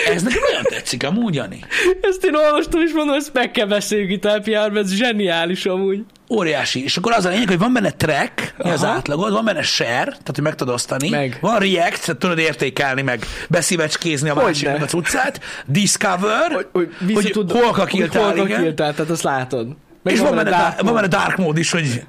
[0.08, 1.64] Ez nekem nagyon tetszik, amúgy, Jani.
[2.00, 6.04] Ezt én olvastam, és mondom, ezt meg kell beszéljük itt LPR-ben, ez zseniális amúgy.
[6.30, 6.84] Óriási.
[6.84, 10.04] És akkor az a lényeg, hogy van benne track, mi az átlagod, van benne share,
[10.04, 11.38] tehát hogy meg tudod osztani, Meg.
[11.40, 17.30] van react, tehát tudod értékelni, meg beszívecskézni a másiknak a cuccát, discover, Hogy, hogy, hogy
[17.32, 18.56] tud, hol hogy kakiltál, hol igen.
[18.56, 19.66] kakiltál, tehát azt látod.
[20.02, 22.02] Meg és van benne, dark dark, van benne dark mode is, hogy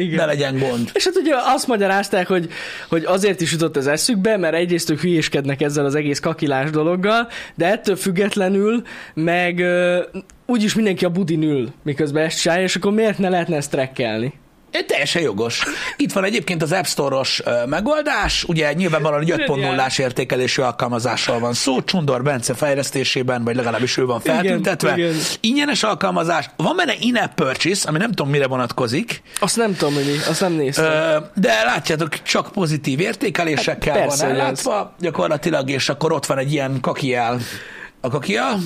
[0.00, 0.16] Igen.
[0.16, 0.90] ne legyen gond.
[0.92, 2.48] És hát ugye azt magyarázták, hogy,
[2.88, 7.28] hogy azért is jutott az eszükbe, mert egyrészt ők hülyéskednek ezzel az egész kakilás dologgal,
[7.54, 8.82] de ettől függetlenül
[9.14, 9.62] meg
[10.46, 14.32] úgyis mindenki a budin ül, miközben ezt csinálja, és akkor miért ne lehetne ezt trekkelni?
[14.86, 15.62] Teljesen jogos.
[15.96, 21.82] Itt van egyébként az App Store-os megoldás, ugye nyilvánvalóan egy 5.0-ás értékelésű alkalmazással van szó,
[21.82, 24.96] Csundor Bence fejlesztésében, vagy legalábbis ő van Igen, feltüntetve.
[24.96, 25.14] igen.
[25.40, 30.04] Ingyenes alkalmazás, van benne in-app purchase, ami nem tudom mire vonatkozik, Azt nem tudom, hogy
[30.04, 31.24] mi, azt nem néztem.
[31.34, 36.38] De látjátok, csak pozitív értékelésekkel Hát van persze, hogy ellátva gyakorlatilag, és akkor ott van
[36.38, 37.40] egy ilyen kakiel.
[38.00, 38.56] A kakia,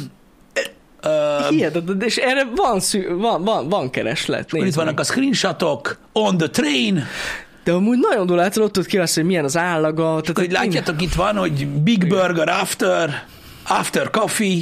[1.03, 1.09] Ö,
[1.51, 4.53] Hihetetlen, és erre van, szü- van, van, van kereslet.
[4.53, 5.05] itt nézd vannak meg.
[5.05, 7.05] a screenshotok, on the train,
[7.65, 10.21] De amúgy nagyon duráltan ott tudod ki azt, hogy milyen az állaga.
[10.21, 13.25] Tehát, hogy látjátok, itt van, hogy Big Burger After,
[13.69, 14.59] After Coffee,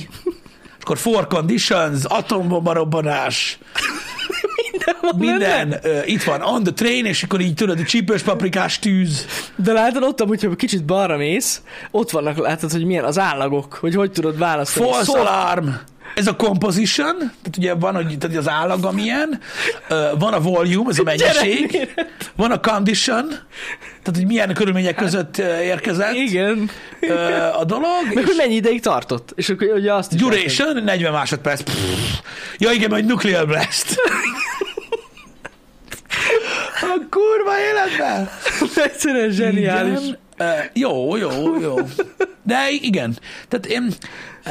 [0.81, 3.59] akkor Four Conditions, atombomba robbanás,
[5.16, 9.27] minden, ö, itt van on the train, és akkor így tudod, hogy csípős paprikás tűz.
[9.57, 13.94] De látod ott, hogyha kicsit balra mész, ott vannak, látod, hogy milyen az állagok, hogy
[13.94, 14.87] hogy tudod választani.
[14.87, 15.68] False Szóval- alarm.
[16.14, 19.40] Ez a composition, tehát ugye van, hogy tehát az állag, amilyen,
[20.19, 21.88] van a volume, ez a mennyiség,
[22.37, 23.29] van a condition,
[24.03, 26.71] tehát hogy milyen körülmények között érkezett Igen.
[27.59, 29.33] a dolog, Meg és hogy mennyi ideig tartott.
[29.35, 31.62] És akkor ugye azt duration 40 másodperc.
[31.62, 31.75] Pff.
[32.59, 33.87] Ja igen, hogy nuclear blast.
[36.81, 38.31] A kurva életben!
[38.75, 40.01] Egyszerűen zseniális.
[40.01, 40.19] Igen.
[40.37, 41.75] Ö, jó, jó, jó.
[42.42, 43.18] De igen,
[43.49, 43.92] tehát én,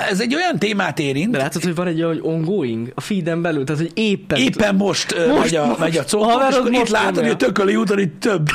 [0.10, 3.64] ez egy olyan témát érint, De látod, hogy van egy olyan, ongoing a feeden belül,
[3.66, 4.40] tehát hogy éppen...
[4.40, 5.80] Éppen most, most megy a, most.
[5.80, 8.50] megy a haverod és akkor itt látod, hogy a tököli úton itt több.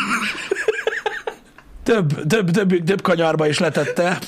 [1.82, 4.18] több, több, több, több kanyarba is letette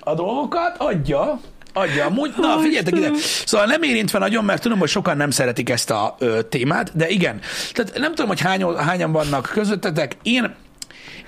[0.00, 1.40] a dolgokat, adja,
[1.72, 2.06] adja.
[2.06, 3.10] Amúgy, na figyeljetek ide.
[3.44, 7.08] Szóval nem érintve nagyon, mert tudom, hogy sokan nem szeretik ezt a ö, témát, de
[7.08, 7.40] igen.
[7.72, 10.16] Tehát nem tudom, hogy hány, hányan vannak közöttetek.
[10.22, 10.54] Én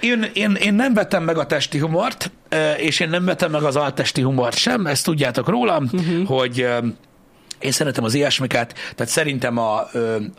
[0.01, 2.31] én, én, én nem vettem meg a testi humort,
[2.77, 6.27] és én nem vettem meg az altesti humort sem, ezt tudjátok rólam, uh-huh.
[6.27, 6.67] hogy
[7.59, 9.81] én szeretem az ilyesmiket, tehát szerintem a,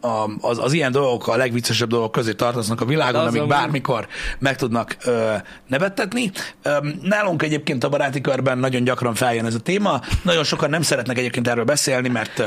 [0.02, 4.08] a, az, az ilyen dolgok a legviccesebb dolgok közé tartoznak a világon, Az amik bármikor
[4.40, 5.34] meg tudnak ö,
[5.68, 6.32] nevettetni.
[6.64, 10.02] Ö, nálunk egyébként a baráti körben nagyon gyakran feljön ez a téma.
[10.24, 12.38] Nagyon sokan nem szeretnek egyébként erről beszélni, mert,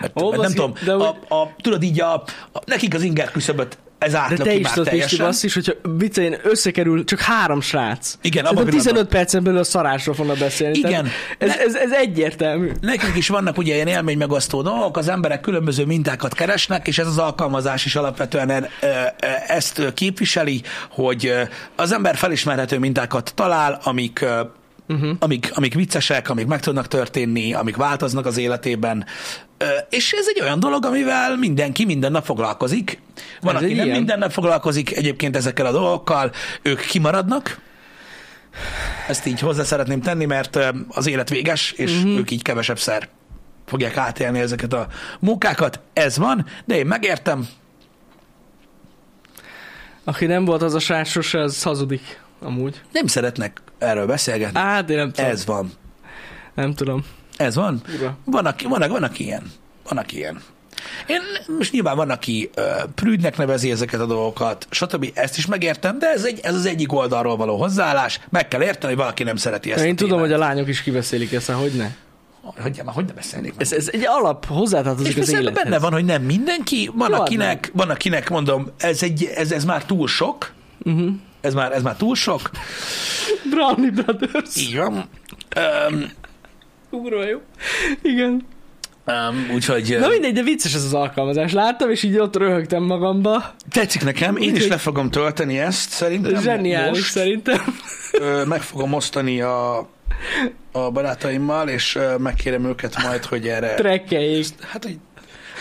[0.00, 2.14] mert, Ó, mert nem tudom, de a, a, tudod így a,
[2.52, 6.38] a, nekik az inger küszöböt ez De átlöki te is tudod, Pisti, basszus, hogyha vicceljen,
[6.42, 8.14] összekerül csak három srác.
[8.22, 9.18] Igen, abban a Szerintem 15 pillanatban.
[9.18, 10.78] percen belül a szarásról fognak beszélni.
[10.78, 11.08] Igen.
[11.38, 12.70] Ez, De- ez, ez, egyértelmű.
[12.80, 17.18] Nekünk is vannak ugye ilyen élménymegosztó dolgok, az emberek különböző mintákat keresnek, és ez az
[17.18, 19.14] alkalmazás is alapvetően e- e-
[19.46, 21.32] ezt képviseli, hogy
[21.76, 24.24] az ember felismerhető mintákat talál, amik
[24.88, 25.10] uh-huh.
[25.18, 29.04] amik, amik viccesek, amik meg tudnak történni, amik változnak az életében,
[29.88, 33.00] és ez egy olyan dolog, amivel mindenki minden nap foglalkozik.
[33.40, 33.96] Van, Ez aki nem ilyen.
[33.96, 37.60] minden nap foglalkozik egyébként ezekkel a dolgokkal, ők kimaradnak,
[39.08, 42.18] ezt így hozzá szeretném tenni, mert az élet véges, és uh-huh.
[42.18, 43.08] ők így kevesebb szer
[43.66, 44.86] fogják átélni ezeket a
[45.20, 45.80] munkákat.
[45.92, 47.48] Ez van, de én megértem.
[50.04, 52.20] Aki nem volt az a srác sose, az hazudik.
[52.40, 52.80] Amúgy.
[52.92, 54.58] Nem szeretnek erről beszélgetni.
[54.58, 55.30] Á, de nem tudom.
[55.30, 55.72] Ez van.
[56.54, 57.04] Nem tudom.
[57.40, 57.80] Ez van.
[57.98, 58.16] Ura.
[58.24, 59.52] Van, aki, van, van, aki ilyen.
[59.88, 60.40] Van, aki ilyen.
[61.06, 61.20] Én
[61.58, 62.62] most nyilván van, aki ö,
[62.94, 65.10] prűdnek nevezi ezeket a dolgokat, stb.
[65.14, 68.20] Ezt is megértem, de ez, egy, ez az egyik oldalról való hozzáállás.
[68.28, 70.42] Meg kell érteni, hogy valaki nem szereti ezt Én a tudom, hogy témát.
[70.42, 71.90] a lányok is kibeszélik ezt, hogy ne.
[72.42, 73.60] Hogy, hogy ne beszélnék meg?
[73.60, 75.62] Ez, ez egy alap, hozzátartozik az élethez.
[75.62, 79.64] benne van, hogy nem mindenki, van Jó, akinek, van akinek mondom, ez, egy, ez, ez
[79.64, 80.52] már túl sok,
[80.84, 81.12] uh-huh.
[81.40, 82.50] ez, már, ez már túl sok,
[83.50, 84.56] Brownie Brothers.
[84.56, 85.08] így van.
[85.90, 86.10] Um,
[86.90, 87.38] Úrva jó.
[88.02, 88.46] Igen.
[89.06, 91.52] um, úgyhogy Na mindegy, de vicces ez az alkalmazás.
[91.52, 93.54] Láttam, és így ott röhögtem magamba.
[93.70, 97.10] tetszik nekem, én is le fogom tölteni ezt, szerintem Zseniális most.
[97.10, 97.58] szerintem.
[98.12, 99.78] Ö, meg fogom osztani a,
[100.72, 103.74] a barátaimmal, és megkérem őket majd, hogy erre...
[103.74, 104.46] Trekkeljék.
[104.68, 104.98] Hát, hogy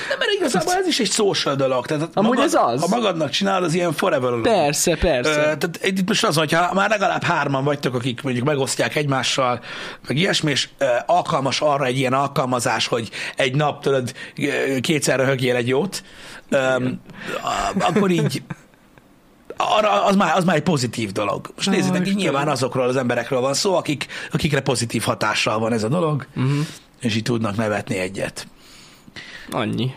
[0.09, 1.85] nem, mert igazából ez is egy social dolog.
[1.85, 2.81] Tehát Amúgy ez az.
[2.81, 4.49] Ha magadnak csinálod, az ilyen forever alone.
[4.49, 5.29] Persze, persze.
[5.31, 9.59] Ö, tehát itt most az, hogyha már legalább hárman vagytok, akik mondjuk megosztják egymással,
[10.07, 13.99] meg ilyesmi, és ö, alkalmas arra egy ilyen alkalmazás, hogy egy nap ö,
[14.81, 16.03] kétszer röhögjél egy jót,
[16.49, 16.87] ö,
[17.79, 18.41] akkor így
[19.57, 21.51] arra az már, az már egy pozitív dolog.
[21.55, 25.83] Most nézzétek, így nyilván azokról az emberekről van szó, akik, akikre pozitív hatással van ez
[25.83, 26.51] a dolog, Uh-huh.
[27.01, 28.47] és így tudnak nevetni egyet.
[29.51, 29.91] Annyi.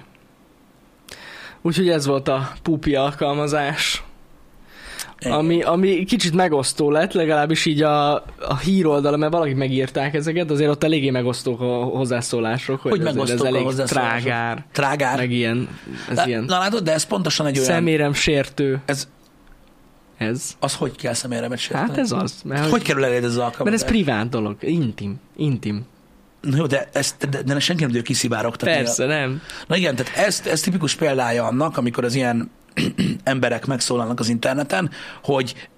[1.62, 4.02] Úgyhogy ez volt a pupi alkalmazás.
[5.18, 5.34] Ennyi.
[5.34, 10.70] Ami, ami kicsit megosztó lett, legalábbis így a, a híroldala, mert valaki megírták ezeket, azért
[10.70, 14.20] ott eléggé megosztók a hozzászólások, hogy, Hogy megosztók ez a elég hozzászólások?
[14.22, 15.16] trágár, Trágár.
[15.16, 15.68] meg ilyen,
[16.10, 17.68] ez de, ilyen Na látod, de ez pontosan egy olyan...
[17.68, 18.80] szemérem sértő.
[18.84, 19.08] Ez,
[20.16, 20.56] Ez.
[20.60, 21.88] az hogy kell személyemet sérteni?
[21.88, 22.34] Hát ez az.
[22.44, 23.64] Mert, Hogy, hogy, kerül eléd ez az alkalmazás?
[23.64, 25.84] mert ez privát dolog, intim, intim.
[26.42, 28.74] Na Jó, de, ezt, de, de senki nem tudja kiszivárogtatni.
[28.74, 29.42] Persze, nem.
[29.66, 32.50] Na igen, tehát ez, ez tipikus példája annak, amikor az ilyen
[33.24, 34.90] emberek megszólalnak az interneten,
[35.22, 35.68] hogy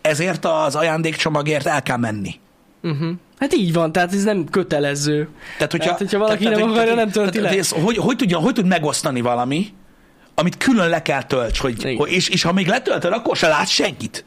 [0.00, 2.34] ezért az ajándékcsomagért el kell menni.
[2.82, 3.10] Uh-huh.
[3.38, 5.28] Hát így van, tehát ez nem kötelező.
[5.56, 7.58] Tehát, hogyha, Hát, hogyha valaki nem hogy- akarja, nem tölti tehát, le.
[7.58, 9.66] ez, hogy, hogy, tudja, hogy tud megosztani valami,
[10.34, 13.70] amit külön le kell tölts, hogy, hogy és, és ha még letöltöd, akkor se látsz
[13.70, 14.24] senkit.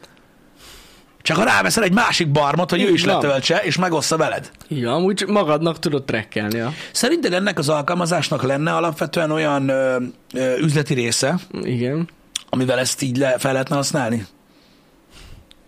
[1.24, 3.14] Csak ha ráveszel egy másik barmot, hogy ő is van.
[3.14, 4.50] letöltse, és megossza veled.
[4.68, 6.56] Van, amúgy magadnak tudod trekkelni.
[6.56, 6.72] Ja.
[6.92, 9.96] Szerinted ennek az alkalmazásnak lenne alapvetően olyan ö,
[10.34, 12.08] ö, üzleti része, Igen.
[12.48, 14.26] amivel ezt így le, fel lehetne használni?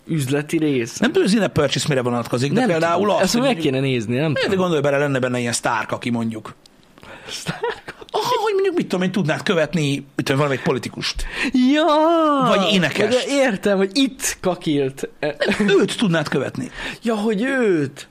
[0.06, 0.98] Üzleti rész.
[0.98, 3.16] Nem tudom, az in purchase mire vonatkozik, de nem például tudom.
[3.16, 4.58] az, Ezt hogy meg kéne nézni, nem de tudom.
[4.58, 6.54] gondolj bele, lenne benne ilyen sztárk, aki mondjuk.
[8.20, 11.24] Aha, hogy mondjuk mit tudom én, tudnád követni, mit tudom, valamelyik politikust.
[11.72, 11.84] Ja!
[12.46, 13.14] Vagy énekes.
[13.14, 15.08] De értem, hogy itt kakilt.
[15.80, 16.70] Őt tudnád követni.
[17.02, 18.08] Ja, hogy őt.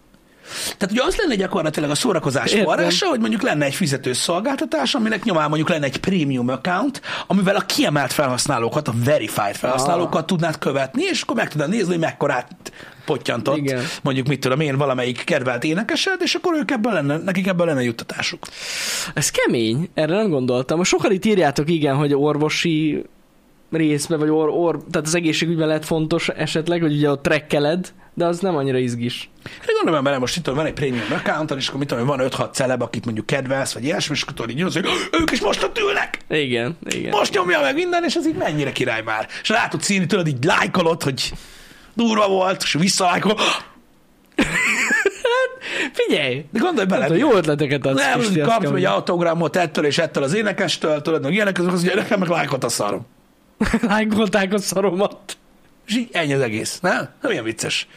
[0.78, 2.66] Tehát ugye az lenne gyakorlatilag a szórakozás Értem.
[2.66, 7.56] forrása, hogy mondjuk lenne egy fizetős szolgáltatás, aminek nyomán mondjuk lenne egy premium account, amivel
[7.56, 12.65] a kiemelt felhasználókat, a verified felhasználókat tudnád követni, és akkor meg tudnád nézni, hogy mekkorát
[13.06, 13.84] pottyantott, Igen.
[14.04, 17.84] mondjuk mit tudom én, valamelyik kedvelt énekesed, és akkor ők ebből lenne, nekik ebből lenne
[17.84, 18.46] juttatásuk.
[19.14, 20.84] Ez kemény, erre nem gondoltam.
[20.84, 23.06] Sokan itt írjátok, igen, hogy orvosi
[23.72, 28.26] részbe, vagy or, or, tehát az egészségügyben lehet fontos esetleg, hogy ugye ott trekkeled, de
[28.26, 29.30] az nem annyira izgis.
[29.60, 32.54] Hát gondolom bele, most itt van egy premium account és akkor mit tudom, van 5-6
[32.54, 34.86] celeb, akit mondjuk kedvelsz, vagy ilyesmi, és akkor így hogy
[35.22, 37.10] ők is most ott ülnek, Igen, igen.
[37.10, 39.28] most nyomja meg minden, és ez így mennyire király már.
[39.42, 41.34] És rá tudsz írni, tudod, így lájkolod, hogy
[41.96, 43.36] durva volt, és visszalájkol.
[45.94, 46.46] Figyelj!
[46.52, 50.24] De gondolj bele, Hát, jó ötleteket adsz, nem, Pisti, kell egy autogramot ettől és ettől
[50.24, 53.06] az énekestől, tudod, meg ilyenek, azok az, nekem meg lájkot a szarom.
[53.82, 55.38] Lájkolták a szaromat.
[55.88, 56.80] És így ennyi az egész.
[56.80, 57.10] Nem?
[57.22, 57.88] Nem ilyen vicces.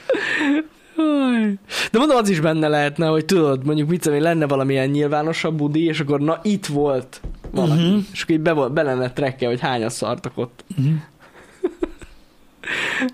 [1.91, 5.85] De mondom, az is benne lehetne, hogy tudod, mondjuk mit tudom lenne valamilyen nyilvánosabb budi,
[5.85, 7.87] és akkor na itt volt valaki, Mhm.
[7.89, 8.03] uh-huh.
[8.13, 10.65] és akkor így be, be lenne trekke, hogy hányan szartak ott.
[10.77, 10.89] Mhm.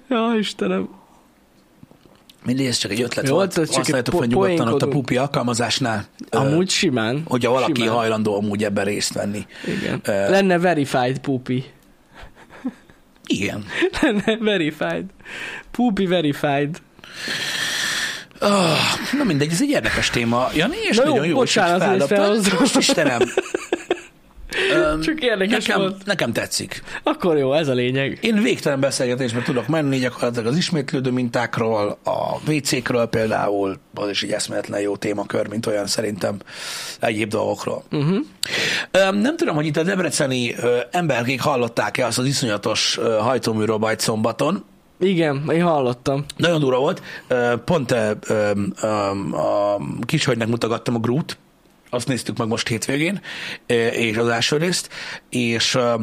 [0.09, 0.89] Ja, Istenem.
[2.45, 3.55] Mindig ez csak egy ötlet Jó, volt.
[3.55, 7.23] csak Használjátok po- fel nyugodtan ott a pupi alkalmazásnál, ö, Amúgy simán.
[7.27, 7.95] hogyha valaki simán.
[7.97, 9.47] hajlandó amúgy ebben részt venni.
[9.67, 10.01] Igen.
[10.05, 11.65] Ö, Lenne verified pupi.
[13.27, 13.65] Igen.
[14.01, 15.05] Lenne verified.
[15.71, 16.83] Pupi verified.
[18.41, 18.77] Oh,
[19.19, 22.53] na mindegy, ez egy érdekes téma, Jani, és Na jó, nagyon jó, bocsánat, hogy hogy.
[22.59, 23.21] Most Istenem.
[24.75, 26.05] Öm, Csak érdekes nekem, volt.
[26.05, 26.83] nekem tetszik.
[27.03, 28.19] Akkor jó, ez a lényeg.
[28.23, 34.31] Én végtelen beszélgetésben tudok menni gyakorlatilag az ismétlődő mintákról, a WC-kről például, az is egy
[34.31, 36.37] eszméletlen jó témakör, mint olyan szerintem
[37.01, 37.83] egyéb dolgokról.
[37.93, 38.17] Uh-huh.
[38.91, 44.01] Öm, Nem tudom, hogy itt a debreceni ö, emberkék hallották-e azt az iszonyatos ö, hajtóműrobajt
[44.01, 44.65] szombaton,
[45.01, 46.25] Igen, én hallottam.
[46.37, 47.03] nagyon durva volt.
[47.65, 48.51] Pont ö, ö,
[49.37, 51.39] a kishölgynek mutogattam a grút,
[51.95, 53.21] azt néztük meg most hétvégén,
[53.67, 54.89] ö, és az első részt,
[55.29, 55.95] és ö,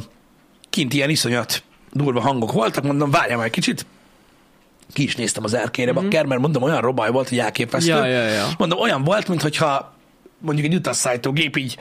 [0.70, 3.86] kint ilyen iszonyat durva hangok voltak, mondom, várjál már egy kicsit,
[4.94, 6.02] ki is néztem az erkére, mm-hmm.
[6.02, 7.92] bakker, mert mondom, olyan robaj volt, hogy elképesztő.
[7.92, 8.48] Ja, ja, ja.
[8.58, 9.94] Mondom, olyan volt, mintha
[10.40, 11.78] mondjuk egy utasszállítógép így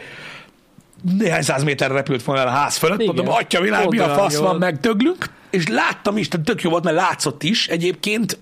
[1.19, 3.15] néhány száz méterre repült volna el a ház fölött, Igen.
[3.15, 4.59] mondom, atya világ, mi a fasz van, volt.
[4.59, 8.39] meg döglünk, és láttam is, tehát tök jó volt, mert látszott is egyébként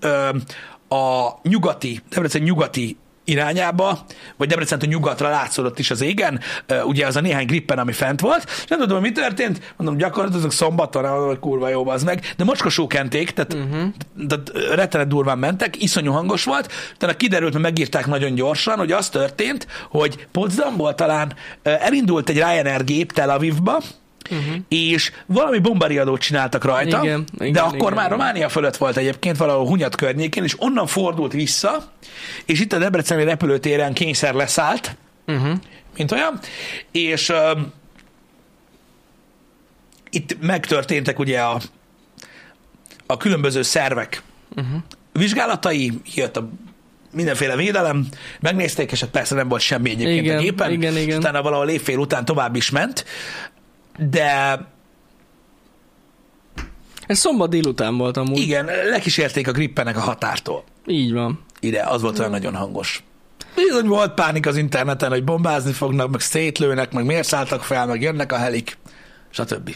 [0.89, 2.97] a nyugati, Debrecen nyugati
[3.29, 4.05] irányába,
[4.37, 6.39] vagy Debrecentől nyugatra látszódott is az égen,
[6.83, 10.51] ugye az a néhány grippen, ami fent volt, és nem tudom, mi történt, mondom, gyakorlatilag
[10.51, 13.89] szombaton, mondom, hogy kurva jó az meg, de mocskosó kenték, tehát, uh-huh.
[14.27, 19.09] tehát rettenet durván mentek, iszonyú hangos volt, utána kiderült, mert megírták nagyon gyorsan, hogy az
[19.09, 23.81] történt, hogy Potsdamból talán elindult egy Ryanair gép Tel Avivba,
[24.31, 24.55] Uh-huh.
[24.67, 28.17] és valami bombariadót csináltak rajta, Igen, igen, de akkor igen, már igen.
[28.17, 31.91] Románia fölött volt egyébként valahol Hunyad környékén, és onnan fordult vissza,
[32.45, 35.57] és itt a Debreceni repülőtéren kényszer leszállt, Uh-huh.
[35.97, 36.39] mint olyan,
[36.91, 37.59] és uh,
[40.09, 41.61] itt megtörténtek ugye a,
[43.05, 44.23] a különböző szervek
[44.55, 44.81] uh-huh.
[45.13, 46.49] vizsgálatai, jött a
[47.11, 48.07] mindenféle védelem,
[48.39, 51.07] megnézték, és hát persze nem volt semmi egyébként Igen, a gépen, igen, igen.
[51.09, 53.05] és utána valahol évfél után tovább is ment,
[53.99, 54.59] de
[57.07, 58.37] Ez szombat délután volt amúgy.
[58.37, 60.63] Igen, lekísérték a grippenek a határtól.
[60.85, 61.39] Így van.
[61.59, 63.03] Ide, az volt olyan nagyon hangos.
[63.55, 68.01] Bizony volt pánik az interneten, hogy bombázni fognak, meg szétlőnek, meg miért szálltak fel, meg
[68.01, 68.77] jönnek a helik,
[69.29, 69.75] stb.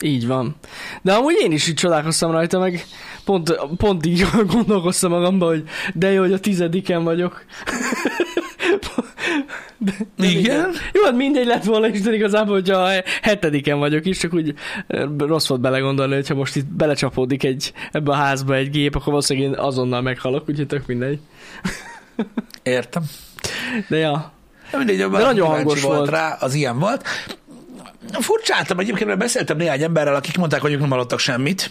[0.00, 0.56] Így van.
[1.02, 2.86] De amúgy én is így csodálkoztam rajta, meg
[3.24, 7.44] pont, pont így gondolkoztam magamban, hogy de jó, hogy a tizediken vagyok.
[9.78, 10.70] De, de Igen?
[10.92, 12.90] Jó, hát mindegy lett volna is, de igazából, hogyha a
[13.22, 14.54] hetediken vagyok is, csak úgy
[14.86, 19.06] eh, rossz volt belegondolni, hogyha most itt belecsapódik egy, ebbe a házba egy gép, akkor
[19.06, 21.18] valószínűleg én azonnal meghalok, úgyhogy tök mindegy.
[22.62, 23.02] Értem.
[23.88, 24.32] De ja,
[24.70, 26.10] De mindegy, de nagyon hangos volt, volt.
[26.10, 27.04] rá, az ilyen volt.
[28.12, 31.70] Furcsáltam egyébként, mert beszéltem néhány emberrel, akik mondták, hogy ők nem hallottak semmit.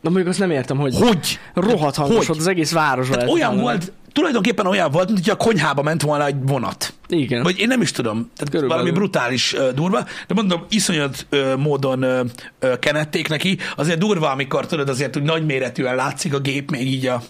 [0.00, 1.38] na mondjuk azt nem értem, hogy Hogy?
[1.54, 2.26] rohadt hangos Hogy?
[2.26, 3.60] volt az egész lehet olyan hallani.
[3.60, 6.92] volt, tulajdonképpen olyan volt, mint hogy a konyhába ment volna egy vonat.
[7.08, 7.42] Igen.
[7.42, 8.68] Vagy én nem is tudom, tehát Körülbelül.
[8.68, 12.20] valami brutális uh, durva, de mondom, iszonyat uh, módon uh,
[12.62, 13.58] uh, kenették neki.
[13.76, 17.22] Azért durva, amikor tudod, azért úgy nagyméretűen látszik a gép még így a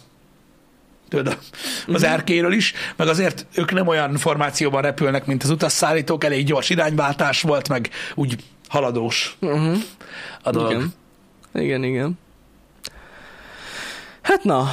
[1.09, 1.39] tudod,
[1.87, 2.05] az Mhm.
[2.13, 7.43] erkéről is, meg azért ők nem olyan formációban repülnek, mint az utasszállítók, elég gyors irányváltás
[7.43, 8.37] volt, meg úgy
[8.69, 9.77] haladós Uh-huh.
[10.43, 10.71] a dolog.
[10.71, 10.93] Igen.
[11.55, 12.19] Igen, igen.
[14.23, 14.69] Hát na,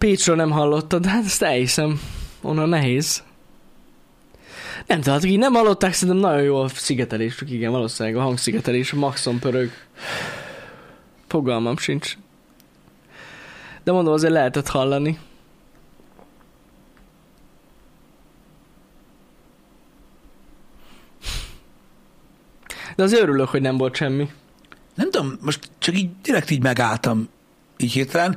[0.00, 2.00] Pécsről nem hallottad, hát ezt elhiszem.
[2.42, 3.22] Onnan nehéz.
[4.86, 8.92] Nem tudom, akik nem hallották, szerintem nagyon jó a szigetelés, csak igen, valószínűleg a hangszigetelés
[8.92, 9.70] maxon pörög.
[11.26, 12.16] Fogalmam sincs.
[13.84, 15.18] De mondom, azért lehetett hallani.
[22.96, 24.30] De azért örülök, hogy nem volt semmi.
[24.94, 27.28] Nem tudom, most csak így direkt így megálltam,
[27.76, 28.36] így hirtelen.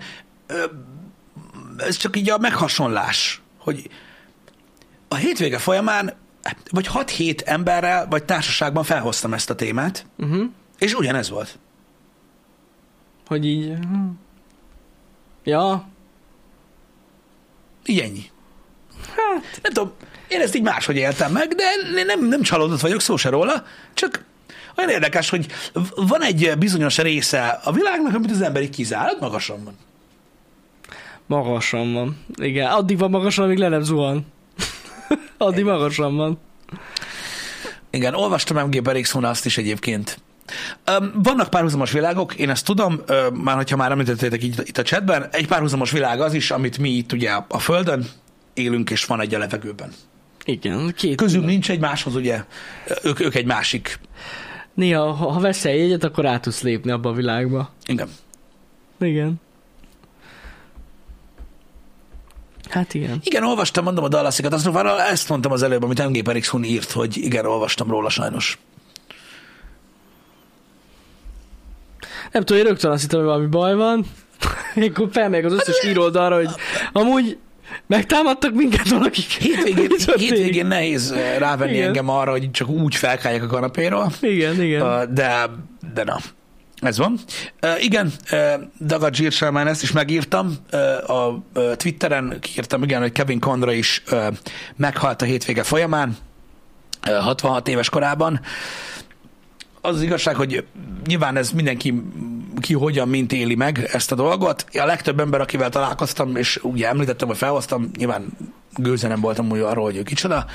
[1.78, 3.90] Ez csak így a meghasonlás, hogy
[5.08, 6.14] a hétvége folyamán
[6.72, 10.44] vagy 6-7 emberrel, vagy társaságban felhoztam ezt a témát, Uh-huh.
[10.78, 11.58] és ugyanez volt.
[13.28, 13.74] Hogy így...
[15.44, 15.88] Ja,
[17.86, 18.32] Így ennyi.
[19.08, 19.92] Hát, nem tudom,
[20.28, 24.26] én ezt így máshogy éltem meg, de nem, nem csalódott vagyok, szó se róla, csak
[24.78, 25.46] olyan érdekes, hogy
[25.96, 29.78] van egy bizonyos része a világnak, amit az ember így kizár, magasan van.
[31.28, 32.18] Magasan van.
[32.36, 34.26] Igen, addig van magasan, amíg le nem zuhan.
[35.38, 36.40] addig magasan van.
[37.90, 40.20] Igen, olvastam MG Berigson azt is egyébként.
[41.00, 44.82] Um, vannak párhuzamos világok, én ezt tudom, uh, már hogyha már említettétek így itt a
[44.82, 48.06] chatben, egy párhuzamos világ az is, amit mi itt ugye a Földön
[48.54, 49.92] élünk, és van egy a levegőben.
[50.46, 51.16] Igen, két.
[51.16, 52.44] Közül nincs egy máshoz, ugye,
[53.04, 54.00] ők, ők egy másik.
[54.74, 57.70] Néha, ha, veszel jegyet, akkor át tudsz lépni abba a világba.
[57.86, 58.10] Igen.
[59.00, 59.42] Igen.
[62.70, 63.20] Hát igen.
[63.24, 67.18] Igen, olvastam, mondom a Dallas-i katasztrófáról, ezt mondtam az előbb, amit MG Berigson írt, hogy
[67.18, 68.58] igen, olvastam róla sajnos.
[72.32, 74.06] Nem tudom, én rögtön azt hittem, hogy valami baj van.
[74.88, 76.50] Akkor felmegyek az összes híroldalra, hogy
[76.92, 77.38] amúgy
[77.88, 79.26] megtámadtak minket valakik.
[79.26, 81.88] Hétvégén, hétvégén nehéz eh, rávenni Igen.
[81.88, 84.12] engem arra, hogy csak úgy felkáljak a kanapéról.
[84.22, 84.82] Igen, igen.
[84.82, 85.50] Uh, de,
[85.94, 86.18] de na,
[86.86, 87.20] ez van.
[87.62, 93.12] Uh, igen, uh, Dagad Zsírselmán ezt is megírtam uh, a uh, Twitteren, kiírtam igen, hogy
[93.12, 94.28] Kevin Conra is uh,
[94.76, 96.18] meghalt a hétvége folyamán,
[97.08, 98.40] uh, 66 éves korában.
[99.86, 100.66] Az az igazság, hogy
[101.06, 102.04] nyilván ez mindenki
[102.60, 104.66] ki hogyan, mint éli meg ezt a dolgot.
[104.74, 108.38] A legtöbb ember, akivel találkoztam, és ugye említettem, hogy felhoztam, nyilván
[108.76, 110.46] gőze nem voltam úgy arról, hogy ő kicsoda,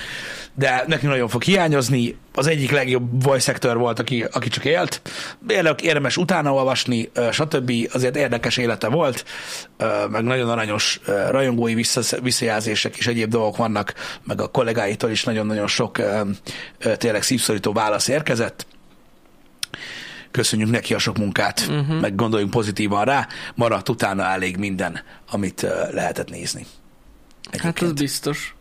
[0.55, 2.17] de neki nagyon fog hiányozni.
[2.35, 5.03] Az egyik legjobb voice actor volt, aki, aki csak élt.
[5.83, 7.73] Érdemes, utána olvasni, stb.
[7.93, 9.25] Azért érdekes élete volt,
[10.11, 11.01] meg nagyon aranyos
[11.31, 16.01] rajongói vissza- visszajelzések és egyéb dolgok vannak, meg a kollégáitól is nagyon-nagyon sok
[16.97, 18.67] tényleg szívszorító válasz érkezett
[20.31, 22.01] köszönjük neki a sok munkát, uh-huh.
[22.01, 26.67] meg gondoljunk pozitívan rá, maradt utána elég minden, amit uh, lehetett nézni.
[27.43, 27.95] Hát az Egyébként.
[27.95, 28.55] biztos.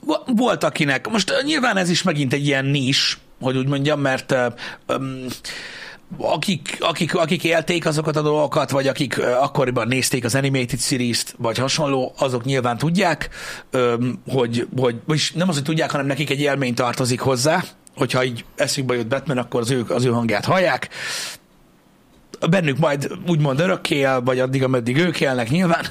[0.00, 4.34] Vo- Volt akinek, most nyilván ez is megint egy ilyen nis, hogy úgy mondjam, mert
[4.88, 5.26] um,
[6.18, 11.58] akik, akik, akik élték azokat a dolgokat, vagy akik akkoriban nézték az animated series-t, vagy
[11.58, 13.28] hasonló, azok nyilván tudják,
[14.28, 17.64] hogy, hogy vagyis nem az, hogy tudják, hanem nekik egy élmény tartozik hozzá,
[17.96, 20.88] hogyha így eszükbe jut Batman, akkor az ő, az ő hangját hallják.
[22.50, 25.84] Bennük majd úgymond örökké él, vagy addig, ameddig ők élnek nyilván.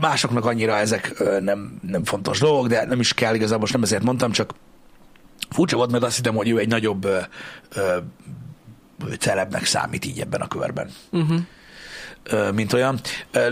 [0.00, 4.02] Másoknak annyira ezek nem, nem fontos dolgok, de nem is kell igazából, most nem ezért
[4.02, 4.54] mondtam, csak
[5.50, 7.08] furcsa volt, mert azt hittem, hogy ő egy nagyobb
[9.18, 10.90] celebnek számít így ebben a körben.
[11.10, 11.40] Uh-huh.
[12.54, 13.00] mint olyan.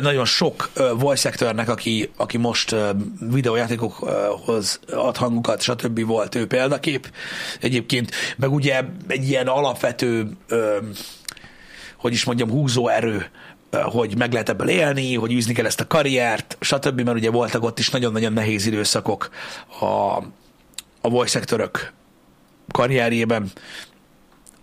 [0.01, 2.75] Nagyon sok voice actornek, aki, aki most
[3.21, 6.07] videójátékokhoz ad hangukat, stb.
[6.07, 7.11] volt ő példakép.
[7.61, 10.37] Egyébként, meg ugye egy ilyen alapvető,
[11.97, 13.31] hogy is mondjam, húzóerő,
[13.71, 17.01] ö, hogy meg lehet ebből élni, hogy űzni kell ezt a karriert, stb.
[17.01, 19.31] Mert ugye voltak ott is nagyon-nagyon nehéz időszakok
[19.81, 19.87] a,
[21.01, 21.93] a voice actorök
[22.71, 23.51] karrierjében,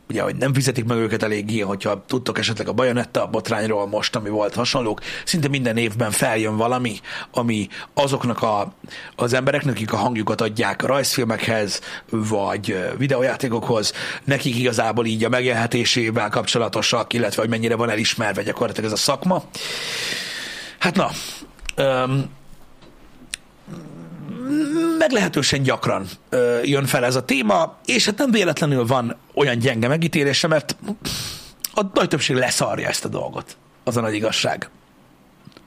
[0.10, 4.30] ugye, hogy nem fizetik meg őket eléggé, hogyha tudtok esetleg a Bajonetta botrányról most, ami
[4.30, 7.00] volt hasonlók, szinte minden évben feljön valami,
[7.32, 8.74] ami azoknak a,
[9.16, 13.94] az embereknek, akik a hangjukat adják a rajzfilmekhez, vagy videójátékokhoz,
[14.24, 19.44] nekik igazából így a megélhetésével kapcsolatosak, illetve hogy mennyire van elismerve gyakorlatilag ez a szakma.
[20.80, 21.10] Hát na,
[21.76, 22.30] öm,
[24.98, 29.88] meglehetősen gyakran ö, jön fel ez a téma, és hát nem véletlenül van olyan gyenge
[29.88, 30.76] megítélése, mert
[31.74, 33.58] a nagy többség leszarja ezt a dolgot.
[33.84, 34.70] Az a nagy igazság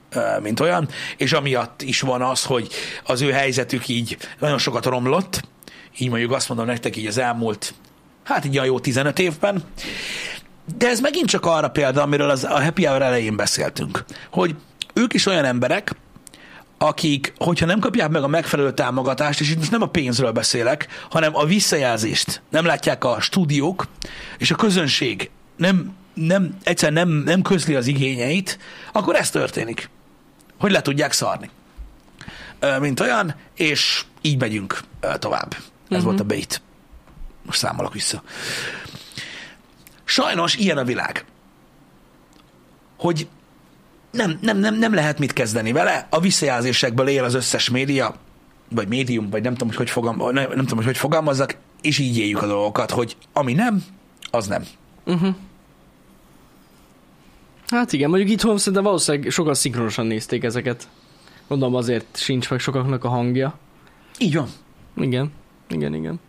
[0.09, 2.67] ö, mint olyan, és amiatt is van az, hogy
[3.03, 5.41] az ő helyzetük így nagyon sokat romlott,
[5.97, 7.73] így mondjuk azt mondom nektek így az elmúlt,
[8.23, 9.63] hát így a jó 15 évben,
[10.77, 14.55] de ez megint csak arra példa, amiről az, a Happy Hour elején beszéltünk, hogy
[14.93, 15.95] ők is olyan emberek,
[16.77, 20.87] akik, hogyha nem kapják meg a megfelelő támogatást, és itt most nem a pénzről beszélek,
[21.09, 23.87] hanem a visszajelzést nem látják a stúdiók,
[24.37, 28.59] és a közönség nem, nem, egyszerűen nem, nem közli az igényeit,
[28.91, 29.89] akkor ez történik.
[30.59, 31.49] Hogy le tudják szarni.
[32.79, 34.79] Mint olyan, és így megyünk
[35.19, 35.53] tovább.
[35.53, 36.03] Ez uh-huh.
[36.03, 36.61] volt a bait.
[37.45, 38.23] Most számolok vissza.
[40.03, 41.25] Sajnos ilyen a világ.
[42.97, 43.27] Hogy
[44.17, 46.07] nem, nem, nem, nem lehet mit kezdeni vele.
[46.09, 48.15] A visszajelzésekből él az összes média,
[48.69, 51.99] vagy médium, vagy nem tudom, hogy hogy, fogam, nem, nem tudom, hogy, hogy fogalmazzak, és
[51.99, 53.83] így éljük a dolgokat, hogy ami nem,
[54.31, 54.63] az nem.
[57.67, 60.87] Hát igen, mondjuk itthon szerintem valószínűleg sokan szinkronosan nézték ezeket.
[61.47, 63.57] Gondolom azért sincs meg sokaknak a hangja.
[64.17, 64.47] Így van.
[64.95, 65.31] Igen,
[65.69, 66.19] igen, igen.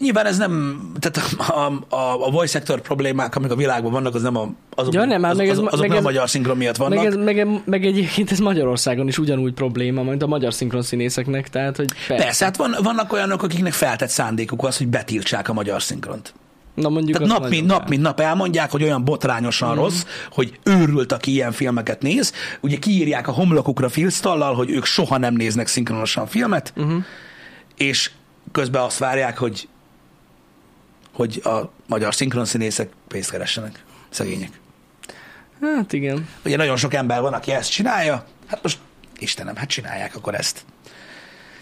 [0.00, 4.22] Nyilván ez nem, tehát a, a, a voice sector problémák, amik a világban vannak, az
[4.22, 6.28] nem a, azok, Ja, nem, hát azok, meg ez- azok, azok meg nem ez- magyar
[6.28, 6.96] szinkron miatt vannak.
[6.96, 11.48] Meg, ez, meg, meg egyébként ez Magyarországon is ugyanúgy probléma, mint a magyar szinkron színészeknek,
[11.48, 12.24] tehát hogy persze.
[12.24, 16.34] Persze, hát van, vannak olyanok, akiknek feltett szándékuk az, hogy betiltsák a magyar szinkront.
[16.74, 19.78] Na mondjuk Tehát az nap mint, nap mint nap elmondják, hogy olyan botrányosan mm.
[19.78, 22.32] rossz, hogy őrült, aki ilyen filmeket néz.
[22.60, 26.86] Ugye kiírják a homlokukra filctallal, hogy ők soha nem néznek szinkronosan filmet, Mhm.
[26.86, 27.02] uh-huh.
[27.76, 28.10] és
[28.52, 29.68] közben azt várják, hogy
[31.20, 33.84] hogy a magyar szinkronszínészek pénzt keressenek.
[34.08, 34.50] Szegények.
[35.60, 36.28] Hát igen.
[36.44, 38.78] Ugye nagyon sok ember van, aki ezt csinálja, hát most
[39.18, 40.64] Istenem, hát csinálják akkor ezt.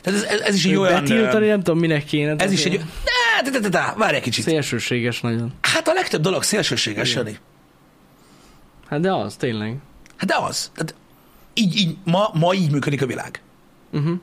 [0.01, 1.01] Tehát ez, ez, ez is egy olyan...
[1.01, 2.35] Betiltani nem tudom, minek kéne.
[2.37, 2.81] Ez is egy...
[3.43, 4.45] De, de, de, de, várj egy kicsit.
[4.45, 5.53] Szélsőséges nagyon.
[5.61, 7.39] Hát a legtöbb dolog szélsőséges, Jani.
[8.89, 9.77] Hát de az, tényleg.
[10.17, 10.71] Hát de az.
[10.75, 10.95] Tehát
[11.55, 13.43] így, így, ma, ma így működik a világ.
[13.93, 14.21] Uh-huh.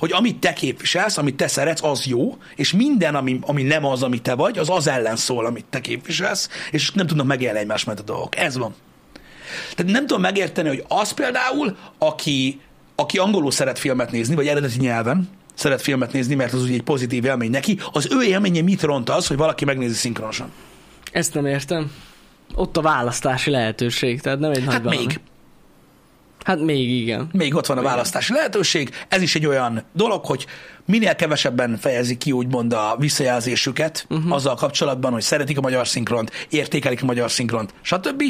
[0.00, 4.02] Hogy amit te képviselsz, amit te szeretsz, az jó, és minden, ami, ami nem az,
[4.02, 7.84] ami te vagy, az az ellen szól, amit te képviselsz, és nem tudnak megélni egymás
[7.84, 8.36] mellett a dolgok.
[8.36, 8.74] Ez van.
[9.74, 12.60] Tehát nem tudom megérteni, hogy az például, aki,
[12.94, 16.82] aki angolul szeret filmet nézni, vagy eredeti nyelven szeret filmet nézni, mert az ugye egy
[16.82, 20.52] pozitív élmény neki, az ő élménye mit ront az, hogy valaki megnézi szinkronosan?
[21.12, 21.92] Ezt nem értem.
[22.54, 25.06] Ott a választási lehetőség, tehát nem egy nagy Hát valami.
[26.50, 27.28] Hát még igen.
[27.32, 28.90] még ott van a választási lehetőség.
[29.08, 30.46] Ez is egy olyan dolog, hogy
[30.84, 34.32] minél kevesebben fejezik ki úgymond a visszajelzésüket uh-huh.
[34.32, 38.22] azzal kapcsolatban, hogy szeretik a magyar szinkront, értékelik a magyar szinkront, stb.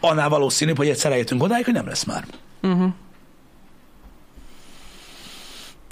[0.00, 2.24] Annál valószínűbb, hogy egyszer eljutunk odáig, hogy nem lesz már.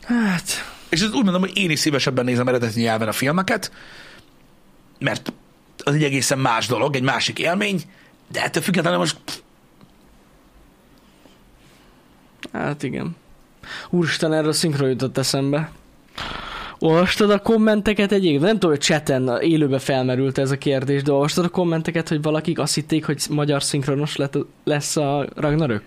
[0.02, 3.72] Hát, És ez úgy mondom, hogy én is szívesebben nézem eredeti nyelven a filmeket,
[4.98, 5.32] mert
[5.84, 7.82] az egy egészen más dolog, egy másik élmény,
[8.32, 9.36] de ettől függetlenül most pff,
[12.52, 13.16] hát igen.
[13.90, 15.70] Úristen, erről szinkron jutott eszembe.
[16.78, 18.42] Olvastad a kommenteket egyébként?
[18.42, 22.58] Nem tudom, hogy chaten élőbe felmerült ez a kérdés, de olvastad a kommenteket, hogy valakik
[22.58, 25.82] azt hitték, hogy magyar szinkronos lett, lesz a Ragnarök?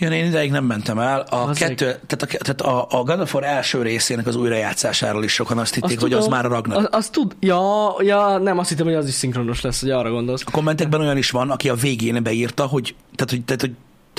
[0.00, 1.20] Jön, én ideig nem mentem el.
[1.20, 5.24] A, Az kettő, tehát a, tehát a, a God of War első részének az újrajátszásáról
[5.24, 6.38] is sokan azt hitték, Azt hogy az tudom.
[6.38, 6.82] már a Ragnarok.
[6.82, 10.10] Az, azt tud, ja, ja, nem, azt hittem, hogy az is szinkronos lesz, hogy arra
[10.10, 10.42] gondolsz.
[10.46, 13.72] A kommentekben olyan is van, aki a végén beírta, hogy tehát, hogy, tehát, hogy,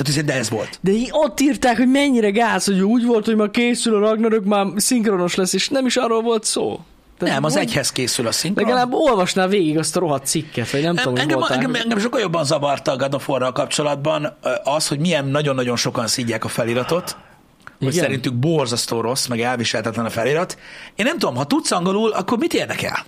[0.03, 0.79] tehát, hogy de ez volt.
[0.81, 4.65] De ott írták, hogy mennyire gáz, hogy úgy volt, hogy már készül a Ragnarök, már
[4.75, 6.79] szinkronos lesz, és nem is arról volt szó.
[7.17, 8.65] Tehát nem, az hogy- egyhez készül a szinkron.
[8.67, 11.57] Legalább olvasnál végig azt a rohadt cikket, vagy nem tudom, hogy engem, voltál.
[11.57, 16.07] engem, engem sokkal jobban zavarta a God of War-ral kapcsolatban az, hogy milyen nagyon-nagyon sokan
[16.07, 17.17] szídják a feliratot,
[17.79, 18.03] hogy Igen?
[18.03, 20.57] szerintük borzasztó rossz, meg elviselhetetlen a felirat.
[20.95, 23.05] Én nem tudom, ha tudsz angolul, akkor mit érdekel?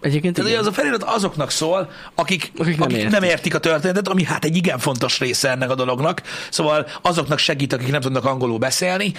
[0.00, 0.62] Egyébként Tehát igen.
[0.62, 3.12] az a felirat azoknak szól, akik, Akik nem akik értik.
[3.12, 6.22] nem értik a történetet, ami hát egy igen fontos része ennek a dolognak.
[6.50, 9.12] Szóval azoknak segít, akik nem tudnak angolul beszélni.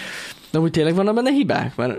[0.52, 1.76] De úgy tényleg vannak benne hibák?
[1.76, 1.98] Mert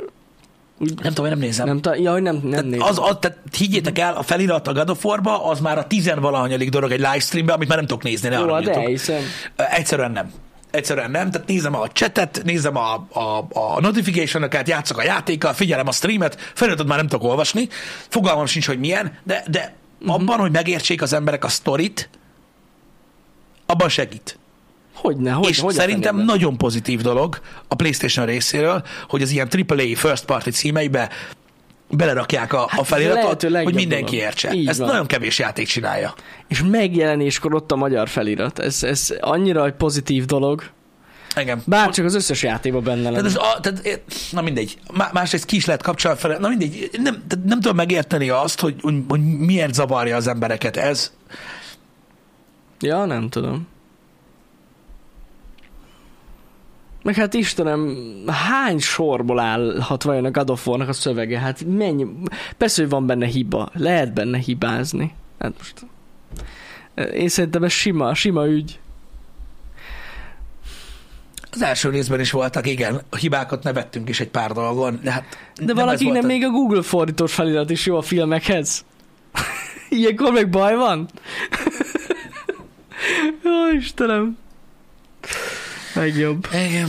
[0.78, 1.66] úgy Nem tudom, én nem nézem.
[1.66, 2.86] nem, ta, ja, hogy nem, nem Tehát, nézem.
[2.86, 4.98] az, az, tehát higgyétek el, a felirat a God
[5.42, 8.52] az már a tizenvalahanyadik dolog egy livestreamben, amit már nem tudok nézni, ne Jó, arra
[8.54, 8.82] hát írtok.
[8.82, 9.22] elhiszem.
[9.56, 10.32] Ö, Egyszerűen nem.
[10.70, 11.30] Egyszerűen nem.
[11.30, 16.40] Tehát nézem a chatet, nézem a, a, a notification-öket, játszok a játékkal, figyelem a streamet,
[16.54, 17.68] feliratot már nem tudok olvasni,
[18.08, 20.10] fogalmam sincs, hogy milyen, de, de Mhm.
[20.10, 22.08] abban, hogy megértsék az emberek a sztorit,
[23.66, 24.38] abban segít.
[24.94, 29.96] Hogyne, hogy, és hogy szerintem nagyon pozitív dolog a PlayStation részéről, hogy az ilyen AAA
[29.96, 31.10] first party címeibe
[31.90, 34.52] belerakják a, Hát a feliratot, hogy mindenki értse.
[34.52, 34.88] Így Ezt van.
[34.88, 36.14] nagyon kevés játék csinálja.
[36.48, 38.58] És megjelenéskor ott a magyar felirat.
[38.58, 40.62] Ez, ez annyira egy pozitív dolog.
[41.34, 41.62] Engem.
[41.66, 43.28] Bárcsak az összes játékban benne Tehát lenne.
[43.28, 44.78] ez a, tehát, na mindegy.
[44.92, 46.38] Má- Másrészt ki is lehet kapcsolni fel.
[46.38, 46.88] Na mindegy.
[46.92, 51.12] Nem, tehát nem tudom megérteni azt, hogy, hogy, hogy miért zavarja az embereket ez.
[52.80, 53.68] Ja, nem tudom.
[57.02, 57.96] Meg hát Istenem,
[58.26, 61.38] hány sorból állhat vajon a God of War-nak a szövege?
[61.38, 62.06] Hát mennyi...
[62.56, 63.68] Persze, hogy van benne hiba.
[63.74, 65.14] Lehet benne hibázni.
[65.38, 65.74] Hát most...
[67.14, 68.78] Én szerintem ez sima, sima ügy.
[71.52, 75.24] Az első részben is voltak, igen, a hibákat nevettünk is egy pár dolgon, de hát
[75.54, 78.84] De nem valaki nem a- még a Google fordítós felirat is jó a filmekhez.
[79.88, 81.08] Ilyenkor meg baj van?
[83.44, 84.36] Jó, Istenem.
[86.00, 86.46] Legjobb.
[86.52, 86.88] Igen.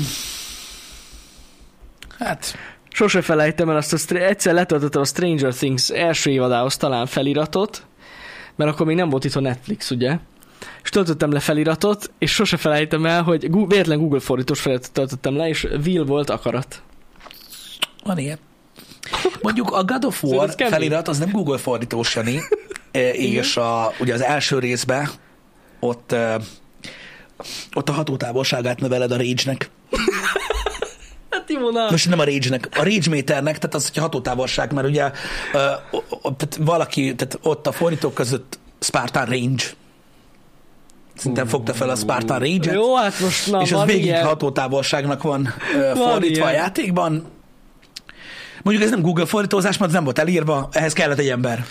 [2.19, 2.55] Hát,
[2.89, 7.85] Sose felejtem el azt, a Str- egyszer letöltöttem a Stranger Things első évadához talán feliratot,
[8.55, 10.17] mert akkor még nem volt itt a Netflix, ugye?
[10.83, 15.35] És töltöttem le feliratot, és sose felejtem el, hogy Gu- véletlen Google fordítós feliratot töltöttem
[15.35, 16.81] le, és Will volt akarat.
[18.03, 18.37] van ilyen.
[19.41, 20.73] Mondjuk a God of Szóval War kemény.
[20.73, 22.39] felirat az nem Google fordítós, Jani,
[22.91, 25.09] E, és a, ugye az első részben
[25.79, 26.39] ott, e,
[27.73, 29.69] ott a hatótávolságát növeled a Rage-nek.
[31.29, 31.89] Hát!
[31.91, 35.11] Most nem a Rage-nek, a Rage Meternek, tehát az, hogy a hatótávolság, mert ugye
[36.21, 39.63] o- tehát valaki, tehát ott a fordítók között Spartan Range,
[41.17, 44.25] Szerintem fogta fel a Spartan Rage-et, Jó, hát most na, és az van végig ilyen.
[44.25, 45.53] hatótávolságnak van,
[45.95, 46.61] Van fordítva a ilyen.
[46.61, 47.25] játékban.
[48.63, 51.65] Mondjuk ez nem Google fordítózás, mert nem volt elírva, ehhez kellett egy ember.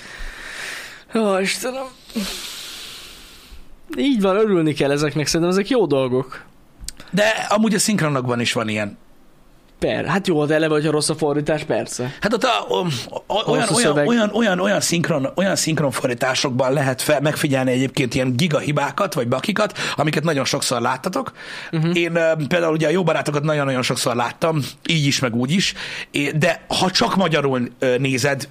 [1.15, 1.85] Ó, Istenem.
[3.97, 6.45] Így van, örülni kell ezeknek, szerintem ezek jó dolgok.
[7.11, 8.99] De amúgy a szinkronokban is van ilyen.
[9.79, 12.15] Per, hát jó, de eleve, hogyha rossz a fordítás, persze.
[12.21, 12.87] Hát ott a, o,
[13.27, 18.37] o, olyan, olyan, olyan, olyan, olyan, szinkron, olyan szinkron fordításokban lehet fel, megfigyelni egyébként ilyen
[18.37, 21.33] gigahibákat, vagy bakikat, amiket nagyon sokszor láttatok.
[21.73, 21.97] Uh-huh.
[21.97, 22.13] Én
[22.49, 25.75] például ugye a jó barátokat nagyon-nagyon sokszor láttam, így is, meg úgy is,
[26.35, 27.69] de ha csak magyarul
[27.99, 28.49] nézed,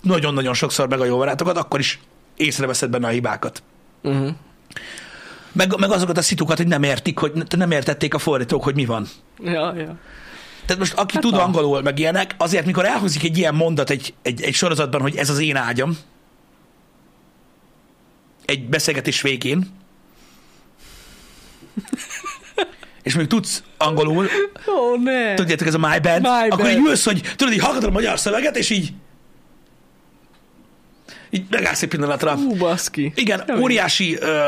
[0.00, 1.98] nagyon-nagyon sokszor meg a jó barátokat, akkor is
[2.36, 3.62] észreveszed benne a hibákat.
[4.02, 4.28] Uh-huh.
[5.52, 8.84] Meg, meg azokat a szitukat, hogy nem értik, hogy nem értették a fordítók, hogy mi
[8.84, 9.06] van.
[9.40, 9.96] Ja, ja.
[10.66, 11.42] Tehát most aki Hát tud na.
[11.42, 15.30] angolul, meg ilyenek, azért mikor elhúzik egy ilyen mondat egy, egy, egy sorozatban, hogy ez
[15.30, 15.98] az én ágyam,
[18.44, 19.70] egy beszélgetés végén,
[23.02, 24.28] és még tudsz angolul,
[24.68, 25.34] Ó, ne.
[25.34, 26.70] tudjátok, ez a my bad, My akkor bad.
[26.70, 28.92] így ülsz, hogy tudod, így hallgatod a magyar szöveget, és így
[31.34, 32.34] így megállsz egy pillanatra.
[32.34, 33.12] Hú, baszki.
[33.14, 33.62] Igen, Kemény.
[33.62, 34.44] óriási ö,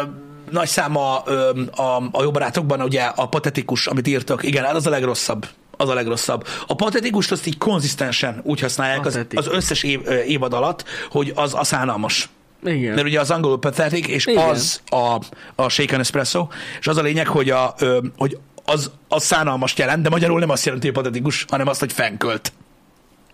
[0.51, 4.91] nagy száma ö, a, a jó barátokban, ugye a patetikus, amit írtak, igen, az a
[4.91, 5.47] legrosszabb.
[5.77, 6.47] Az a legrosszabb.
[6.67, 9.47] A patetikust azt így konzisztensen úgy használják az, Patetikus.
[9.47, 12.29] az összes év, évad alatt, hogy az a szánalmas.
[12.65, 12.95] Igen.
[12.95, 14.49] Mert ugye az angolul pathetic, és Igen.
[14.49, 15.21] az a,
[15.55, 16.47] a shaken espresso,
[16.81, 20.51] és az a lényeg, hogy, a, ö, hogy az, az szánalmas jelent, de magyarul nem
[20.51, 22.53] azt jelenti, hogy patetikus, hanem azt, hogy fenkölt.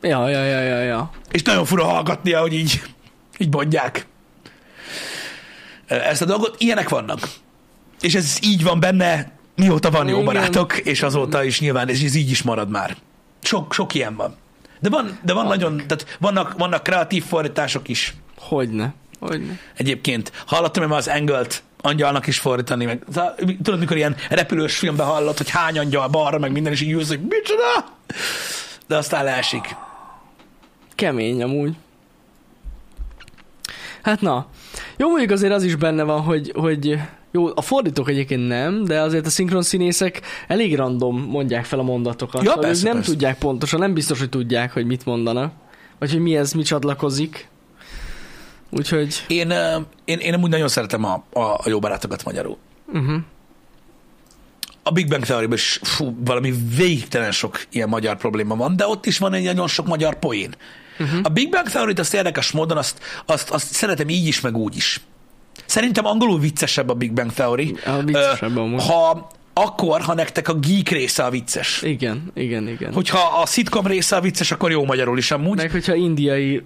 [0.01, 1.11] Ja, ja, ja, ja, ja.
[1.31, 2.83] És nagyon fura hallgatnia, hogy így,
[3.41, 4.07] így mondják
[5.87, 6.55] ezt a dolgot.
[6.59, 7.19] Ilyenek vannak.
[8.01, 12.15] És ez így van benne, mióta van jó barátok, és azóta is nyilván, és ez
[12.15, 12.97] így is marad már.
[13.43, 14.37] Sok, sok ilyen van.
[14.81, 18.15] De van, de van nagyon, tehát vannak, vannak kreatív fordítások is.
[18.39, 18.95] Hogyne.
[19.21, 19.59] Hogyne.
[19.77, 23.05] Egyébként hallottam én már az Engelt angyalnak is fordítani, meg
[23.63, 27.09] tudod, mikor ilyen repülős filmben hallott, hogy hány angyal balra, meg minden, és így ülsz,
[27.09, 27.97] hogy micsoda?
[28.87, 29.77] De aztán leesik.
[30.95, 31.77] Kemény amúgy.
[34.03, 34.47] Hát na.
[34.97, 36.99] Jó, mondjuk azért az is benne van, hogy, hogy
[37.33, 41.83] jó, a fordítók egyébként nem, de azért a szinkron színészek elég random mondják fel a
[41.83, 42.43] mondatokat.
[42.43, 43.11] Ja, Szóval persze, ők nem persze.
[43.11, 45.53] tudják pontosan, nem biztos, hogy tudják, hogy mit mondanak.
[45.99, 47.49] Vagy hogy mi ez, mi csatlakozik.
[48.71, 49.53] Úgyhogy, Én,
[50.05, 52.57] én, én amúgy nagyon szeretem a, a, a jó barátokat magyarul.
[52.93, 53.17] uh-huh.
[54.83, 59.07] A Big Bang theory is fú, valami végtelen sok ilyen magyar probléma van, de ott
[59.07, 60.55] is van egy nagyon sok magyar poén.
[61.01, 61.21] Uh-huh.
[61.23, 64.77] A Big Bang Theory-t azt érdekes módon, azt, azt, azt szeretem így is, meg úgy
[64.77, 65.01] is.
[65.67, 67.77] Szerintem angolul viccesebb a Big Bang Theory.
[67.87, 68.87] A viccesebb Ö, amúgy.
[68.87, 71.83] ha akkor, ha nektek a geek része a vicces.
[71.83, 72.93] Igen, igen, igen.
[72.93, 75.57] Hogyha a szitkom része a vicces, akkor jó magyarul is amúgy.
[75.57, 76.63] Meg hogyha indiai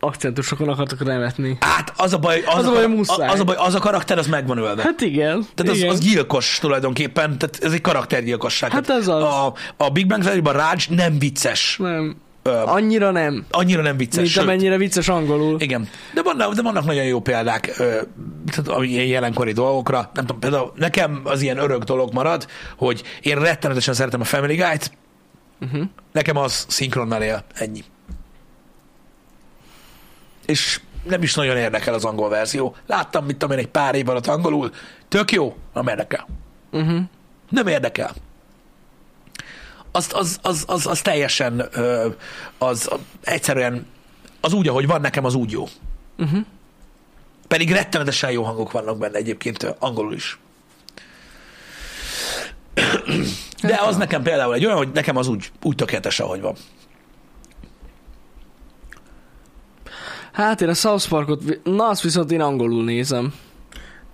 [0.00, 1.56] akcentusokon akartok nevetni.
[1.60, 3.28] Hát az a baj, az, Az a baj, muszáj.
[3.28, 4.82] az, a, baj, az a karakter, az meg van ölve.
[4.82, 5.46] Hát igen.
[5.54, 5.88] Tehát az, igen.
[5.90, 8.70] az gyilkos tulajdonképpen, tehát ez egy karaktergyilkosság.
[8.70, 9.22] Hát ez az.
[9.22, 11.76] A, a Big Bang Theory-ban Raj nem vicces.
[11.78, 12.16] Nem.
[12.52, 13.44] Annyira nem.
[13.50, 14.16] annyira nem vicces.
[14.18, 14.42] Mint sőt.
[14.42, 15.60] amennyire vicces angolul.
[15.60, 18.00] Igen, de vannak, de vannak nagyon jó példák ö,
[18.50, 20.10] tehát ami ilyen jelenkori dolgokra.
[20.14, 24.54] Nem tudom, például nekem az ilyen örök dolog marad, hogy én rettenetesen szeretem a Family
[24.56, 24.90] Guy-t,
[25.60, 25.82] Uh-huh.
[26.12, 27.84] nekem az szinkronnal él, ennyi.
[30.46, 32.76] És nem is nagyon érdekel az angol verzió.
[32.86, 34.70] Láttam, mit tudom én, egy pár év alatt angolul,
[35.08, 36.26] tök jó, nem érdekel.
[36.72, 37.00] Uh-huh.
[37.50, 38.10] Nem érdekel.
[39.96, 41.68] Az, az, az, az, az teljesen,
[42.58, 42.90] az
[43.24, 43.86] egyszerűen,
[44.40, 45.68] az úgy, ahogy van, nekem az úgy jó.
[46.18, 46.40] Uh-huh.
[47.48, 50.38] Pedig rettenetesen jó hangok vannak benne egyébként angolul is.
[53.62, 56.54] De az nekem például egy olyan, hogy nekem az úgy, úgy tökéletes, ahogy van.
[60.32, 63.34] Hát én a South Parkot, na azt viszont én angolul nézem.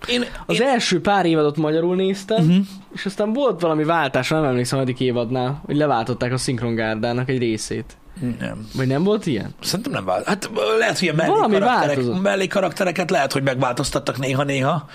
[0.07, 2.57] Én, Az én, első pár évadot magyarul néztem, Mhm.
[2.93, 7.97] és aztán volt valami váltás, nem emlékszem, egyik évadnál, hogy leváltották a szinkrongárdának egy részét.
[8.39, 8.67] nem.
[8.75, 9.53] Vagy nem volt ilyen?
[9.61, 10.25] Szerintem nem vált.
[10.27, 10.49] Hát
[10.79, 14.85] lehet, hogy a mellé, Valami karakterek, mellé karaktereket lehet, hogy megváltoztattak néha-néha.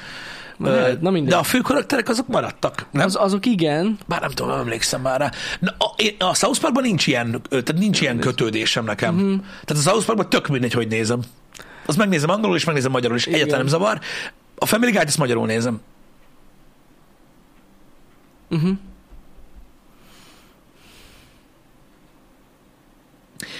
[0.56, 2.86] Na, Ö, na de a fő karakterek azok maradtak.
[2.90, 3.04] Nem?
[3.06, 5.30] Az, azok igen, Bár nem tudom, nem emlékszem már rá.
[5.60, 9.14] Na, a, én- a South Parkban nincs ilyen, tehát nincs ilyen kötődésem nekem.
[9.14, 9.40] Uh-huh.
[9.64, 11.20] Tehát a South Parkban tök mindegy, hogy nézem.
[11.86, 13.26] Azt megnézem angolul is, megnézem magyarul is.
[13.26, 13.34] Igen.
[13.38, 13.98] Egyáltalán nem zavar.
[14.58, 15.80] A Family Guy-t ezt magyarul nézem.
[18.50, 18.70] uh-huh.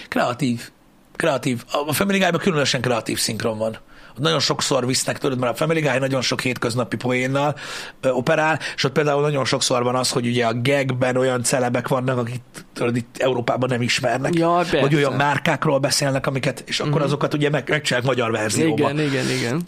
[0.08, 0.70] Kreatív.
[1.16, 1.64] Kreatív.
[1.86, 3.78] A Family Guy-ban különösen kreatív szinkron van.
[4.10, 7.54] Ott nagyon sokszor visznek, tudod, mert a Family Guy nagyon sok hétköznapi poénnal
[8.00, 11.88] ö, operál, és ott például nagyon sokszor van az, hogy ugye a gagben olyan celebek
[11.88, 12.40] vannak, akik
[12.72, 14.80] tudod, itt Európában nem ismernek, Ja, persze.
[14.80, 18.98] vagy olyan márkákról beszélnek, amiket, és akkor azokat ugye meg, megcsinálják magyar verzióban.
[18.98, 19.62] igen, igen, igen.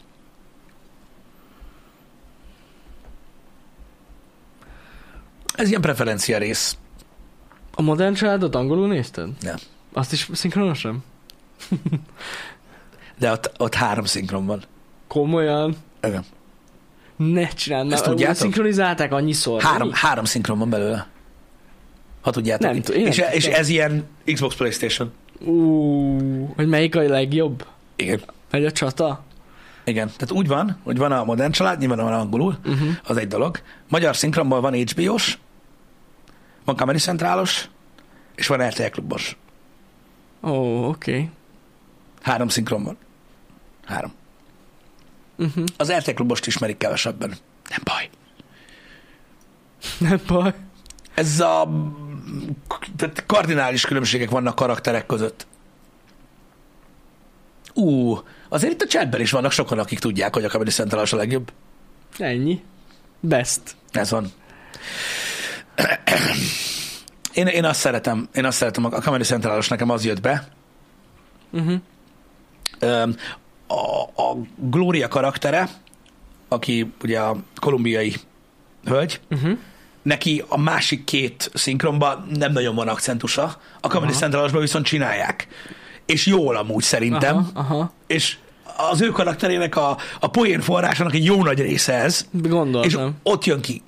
[5.54, 6.76] Ez ilyen preferencia rész.
[7.74, 9.28] A modern családot angolul nézted?
[9.40, 9.56] Nem.
[9.92, 11.04] Azt is szinkronosan?
[13.18, 14.62] De ott, ott három szinkron van.
[15.08, 15.76] Komolyan?
[16.02, 16.24] Igen.
[17.16, 18.36] Ne csináld, Ezt tudjátok?
[18.36, 19.62] szinkronizálták annyiszor.
[19.62, 19.94] Három, Mi?
[19.96, 21.06] három szinkron van belőle.
[22.20, 22.66] Ha tudjátok.
[22.66, 25.12] Nem én és, nem és ez ilyen Xbox Playstation.
[25.44, 27.66] Ú, hogy melyik a legjobb?
[27.96, 28.20] Igen.
[28.50, 29.24] Vagy a csata?
[29.90, 30.06] Igen.
[30.06, 32.88] Tehát úgy van, hogy van a modern család, nyilván van angolul, Uh-huh.
[33.04, 33.60] az egy dolog.
[33.88, 35.38] Magyar szinkronban van HBO-s,
[36.64, 37.68] van Comedy Centrálos,
[38.34, 39.36] és van RTL Klubos.
[40.42, 41.12] Ó, oké.
[41.12, 41.30] Okay.
[42.22, 42.96] Három szinkron van.
[43.84, 44.12] Három.
[45.36, 45.64] Uh-huh.
[45.76, 47.28] Az RTL Klubost ismerik kevesebben.
[47.68, 48.10] Nem baj.
[49.98, 50.54] Nem baj.
[51.14, 51.68] Ez a...
[52.96, 55.46] Tehát kardinális különbségek vannak karakterek között.
[57.74, 58.18] Ú,
[58.52, 61.52] azért itt a chatben is vannak sokan, akik tudják, hogy a Comedy Central a legjobb.
[62.18, 62.62] Ennyi.
[63.20, 63.60] Best.
[63.90, 64.32] Ez van.
[67.32, 70.48] Én, én azt szeretem, én azt szeretem, a Comedy Centralos nekem az jött be.
[71.50, 71.80] Uh-huh.
[73.66, 75.68] A, a Gloria karaktere,
[76.48, 78.14] aki ugye a kolumbiai
[78.84, 79.58] hölgy, Uh-huh.
[80.02, 84.20] neki a másik két szinkronban nem nagyon van akcentusa, a Comedy Aha.
[84.20, 85.48] Centralosban viszont csinálják.
[86.10, 87.50] És jól amúgy szerintem.
[87.54, 87.92] Aha, aha.
[88.06, 88.36] És
[88.90, 93.16] az ő karakterének a, a poén forrásának egy jó nagy része ez, és Gondoltam.
[93.22, 93.82] ott jön ki.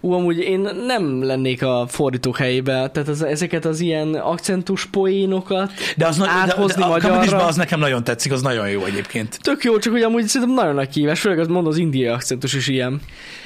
[0.00, 5.72] Ú, amúgy én nem lennék a fordítók helyébe, tehát az, ezeket az ilyen akcentus poénokat
[5.96, 7.44] De az nagy, áthozni de, de a magyarra.
[7.46, 9.38] az nekem nagyon tetszik, az nagyon jó egyébként.
[9.42, 12.54] Tök jó, csak hogy amúgy szerintem nagyon nagy kihívás, főleg az mondom, az indiai akcentus
[12.54, 13.00] is ilyen.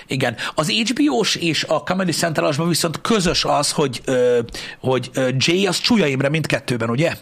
[0.06, 0.36] Igen.
[0.54, 4.38] Az HBO-s és a Comedy Centralosban viszont közös az, hogy, ö,
[4.80, 7.12] hogy Jay az Csúlya Imre mindkettőben, ugye?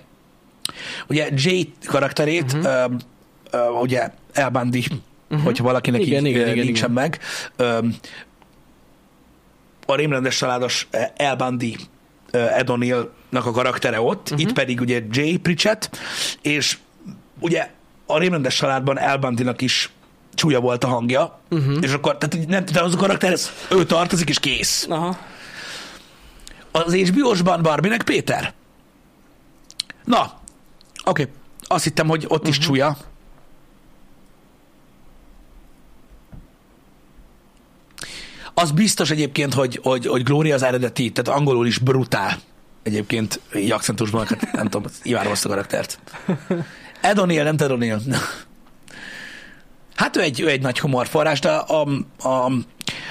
[1.09, 2.65] Ugye Jay karakterét, Mhm.
[2.65, 2.93] uh-huh.
[3.51, 4.85] ö, ö, ugye El Bundy,
[5.31, 5.45] uh-huh.
[5.45, 6.91] hogyha valakinek Igen, így igen, nincsen igen.
[6.91, 7.19] meg.
[7.57, 7.79] Ö,
[9.87, 11.77] a rémrendes családos ö, El Bundy
[12.31, 14.41] ö, Ed O'Neill-nak a karaktere ott, uh-huh.
[14.41, 15.99] itt pedig ugye Jay Pritchett,
[16.43, 16.79] és
[17.39, 17.71] ugye
[18.07, 19.91] a rémrendes családban El Bundynak is
[20.35, 21.77] csúlya volt a hangja, uh-huh.
[21.81, 23.37] és akkor, tehát nem, tehát az a karakter,
[23.71, 24.87] ő tartozik, és kész.
[24.89, 25.19] Aha.
[26.73, 28.53] Az HBO-sban Barbinek Péter.
[30.05, 30.40] Na,
[31.05, 31.23] oké.
[31.23, 31.35] Okay.
[31.67, 32.97] Azt hittem, hogy ott is csúlya.
[38.55, 42.39] Az biztos egyébként, hogy, hogy, hogy Gloria az eredeti, tehát angolul is brutál
[42.83, 45.99] egyébként így akcentusban, hát nem tudom, imádom azt a karaktert.
[47.01, 48.17] Ed O'Neill, nem Ted O'Neill.
[49.95, 51.89] Hát ő egy, ő egy nagy humorforrás, de a,
[52.19, 52.45] a,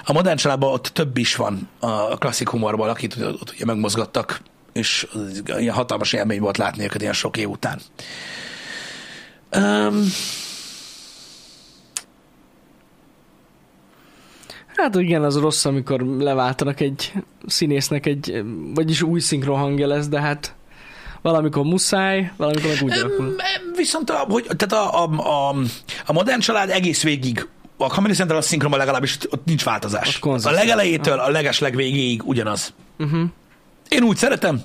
[0.06, 4.42] a modern családban ott több is van a klasszik humorból, akit ott ugye megmozgattak,
[4.80, 5.08] és
[5.58, 7.80] ilyen hatalmas élmény volt látni őket ilyen sok év után.
[9.56, 10.06] Um,
[14.76, 17.14] Hát igen, az rossz, amikor leváltanak egy
[17.46, 20.56] színésznek egy, vagyis új szinkron hangja lesz, de hát
[21.22, 23.36] valamikor muszáj, valamikor meg úgy alakul.
[23.76, 25.10] Viszont a, hogy, tehát a, a,
[25.50, 25.56] a,
[26.06, 30.20] a modern család egész végig a Comedy Central a szinkronban legalábbis ott nincs változás.
[30.22, 32.74] Ott A legelejétől a leges legvégéig ugyanaz.
[33.00, 33.30] Uh-huh.
[33.90, 34.62] Én úgy szeretem.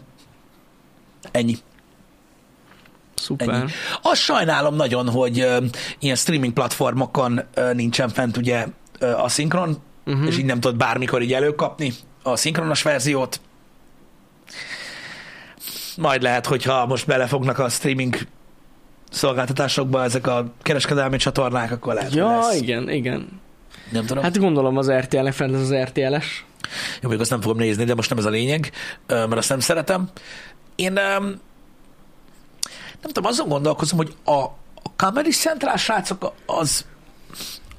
[1.30, 1.56] Ennyi.
[3.14, 3.48] Szuper.
[3.48, 3.70] Ennyi.
[4.02, 5.64] Azt sajnálom nagyon, hogy uh,
[5.98, 8.66] ilyen streaming platformokon uh, nincsen fent ugye
[9.00, 10.26] uh, a szinkron, uh-huh.
[10.26, 13.40] és így nem tudod bármikor így előkapni a szinkronos verziót.
[15.96, 18.16] Majd lehet, hogyha most belefognak a streaming
[19.10, 22.60] szolgáltatásokba ezek a kereskedelmi csatornák, akkor lehet, Ja, lesz.
[22.60, 23.40] igen, igen.
[23.90, 24.22] Nem tudom.
[24.22, 26.44] Hát gondolom az RTL-nek fent az RTL-es.
[27.00, 28.72] Jó, még azt nem fogom nézni, de most nem ez a lényeg,
[29.06, 30.08] mert azt nem szeretem.
[30.74, 31.40] Én nem
[33.12, 34.52] tudom, azon gondolkozom, hogy a, a
[34.96, 36.86] Comedy Central srácok az,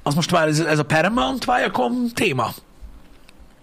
[0.02, 2.54] az most már ez, ez a Paramount Viacom téma.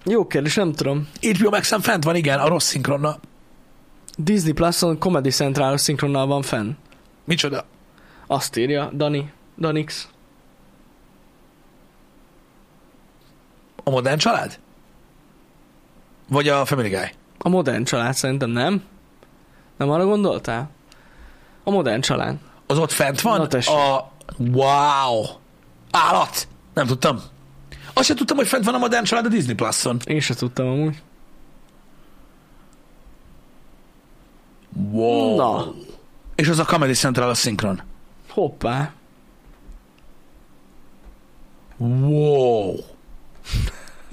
[0.05, 1.07] Jó kérdés, nem tudom.
[1.21, 3.19] HBO Max-en fent van, igen, a rossz szinkronna.
[4.17, 6.71] Disney Plus-on Comedy Central szinkronnal van fenn.
[7.23, 7.65] Micsoda?
[8.27, 9.31] Azt írja Dani.
[9.57, 10.07] Danix.
[13.83, 14.59] A modern család?
[16.27, 17.13] Vagy a Family Guy?
[17.37, 18.83] A modern család szerintem nem.
[19.77, 20.69] Nem arra gondoltál?
[21.63, 22.37] A modern család.
[22.67, 23.37] Az ott fent van?
[23.37, 23.75] Na tessék.
[23.75, 24.11] a...
[24.37, 25.25] Wow!
[25.91, 26.47] Állat!
[26.73, 27.21] Nem tudtam.
[27.93, 29.99] Azt sem tudtam, hogy fent van a modern család a Disney Plus-on.
[30.05, 31.01] Én se tudtam amúgy.
[34.91, 35.35] Wow.
[35.35, 35.73] Na.
[36.35, 37.81] És az a Comedy Central a szinkron.
[38.29, 38.93] Hoppá.
[41.77, 42.75] Wow.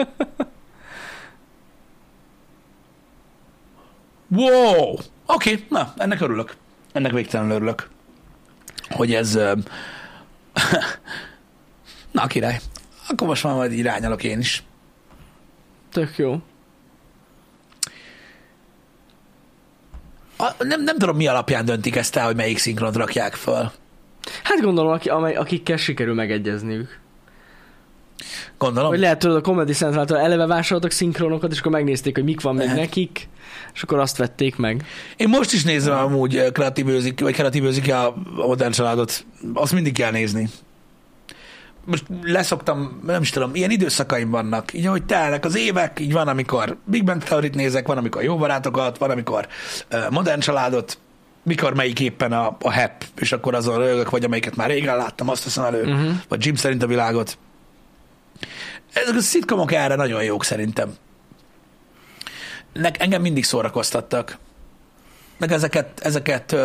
[4.31, 4.93] wow.
[4.93, 6.57] Oké, okay, na, ennek örülök.
[6.93, 7.89] Ennek végtelenül örülök.
[8.89, 9.35] Hogy ez...
[9.35, 9.55] ö,
[12.12, 12.61] na, király.
[13.09, 14.62] Akkor most már majd irányalok én is.
[15.93, 16.41] Tök jó.
[20.37, 23.72] A, nem, nem tudom, mi alapján döntik ezt el, hogy melyik szinkront rakják föl.
[24.43, 27.01] Hát gondolom, aki, amely, akikkel sikerül megegyezniük.
[28.58, 28.90] Gondolom.
[28.90, 32.54] Vagy lehet tudod, a Comedy Central-tól eleve vásároltak szinkronokat, és akkor megnézték, hogy mik van
[32.54, 32.80] még Lehet.
[32.80, 33.28] nekik,
[33.74, 34.84] és akkor azt vették meg.
[35.16, 38.14] Én most is nézem amúgy ö, kreatív őzik, vagy kreatív a,
[38.46, 39.24] modern családot.
[39.54, 40.48] Azt mindig kell nézni.
[41.84, 46.28] Most leszoktam, nem is tudom, ilyen időszakaim vannak, így ahogy telnek az évek, így van,
[46.28, 49.46] amikor Big Bang Theory-t nézek, van, amikor jó barátokat, van, amikor
[49.92, 50.98] uh, modern családot,
[51.42, 55.28] mikor melyik éppen a, a hep, és akkor azon rögök, vagy amelyiket már régen láttam,
[55.28, 56.12] azt veszem elő, Uh-huh.
[56.28, 57.38] vagy Jim szerint a világot.
[58.93, 60.95] Ezek a szitkomok erre nagyon jók szerintem.
[62.72, 64.38] Nek, engem mindig szórakoztattak.
[65.38, 66.57] Meg ezeket, ezeket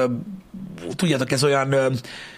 [0.95, 1.93] tudjátok, ez olyan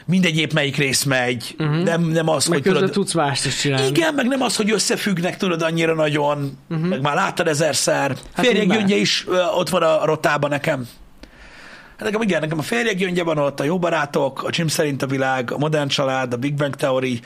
[0.06, 1.84] mindegy épp melyik rész megy, uh-huh.
[1.84, 3.88] nem, nem az, Meg hogy tudod, tudsz mást is csinálni.
[3.88, 6.88] igen, meg nem az, hogy összefüggnek, tudod, annyira nagyon, uh-huh.
[6.88, 8.10] meg már láttad ezerszer.
[8.10, 8.78] Hát Hát Férjeg úgy már.
[8.78, 9.26] gyöngye is
[9.56, 10.88] ott van a rotában nekem.
[11.98, 15.02] Hát nekem igen, nekem a férjeg gyöngye van ott, a jó barátok, a Jim szerint
[15.02, 17.20] a világ, a modern család, a Big Bang Theory.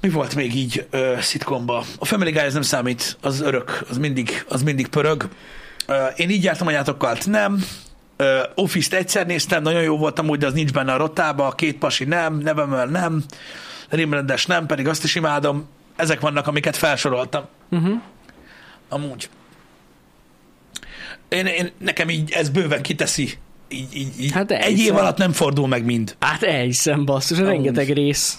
[0.00, 1.84] Mi volt még így ö, szitkomba?
[1.98, 5.28] A Family Guy ez nem számít, az örök, az mindig, az mindig pörög.
[5.86, 7.64] Ö, én így jártam anyátokkal, nem.
[8.16, 11.52] Ö, Office-t egyszer néztem, nagyon jó voltam úgy, de az nincs benne a rotába, a
[11.52, 13.24] két pasi nem, Nevermore nem,
[13.88, 15.68] Rimrendes nem, pedig azt is imádom.
[15.96, 17.44] Ezek vannak, amiket felsoroltam.
[17.70, 18.00] Uh-huh.
[18.88, 19.28] Amúgy.
[21.28, 23.32] Én, én, nekem így ez bőven kiteszi.
[23.68, 24.32] Így, így, így.
[24.32, 26.16] Hát Egy év alatt nem fordul meg mind.
[26.20, 28.38] Hát elhiszem, basszus, rengeteg rész.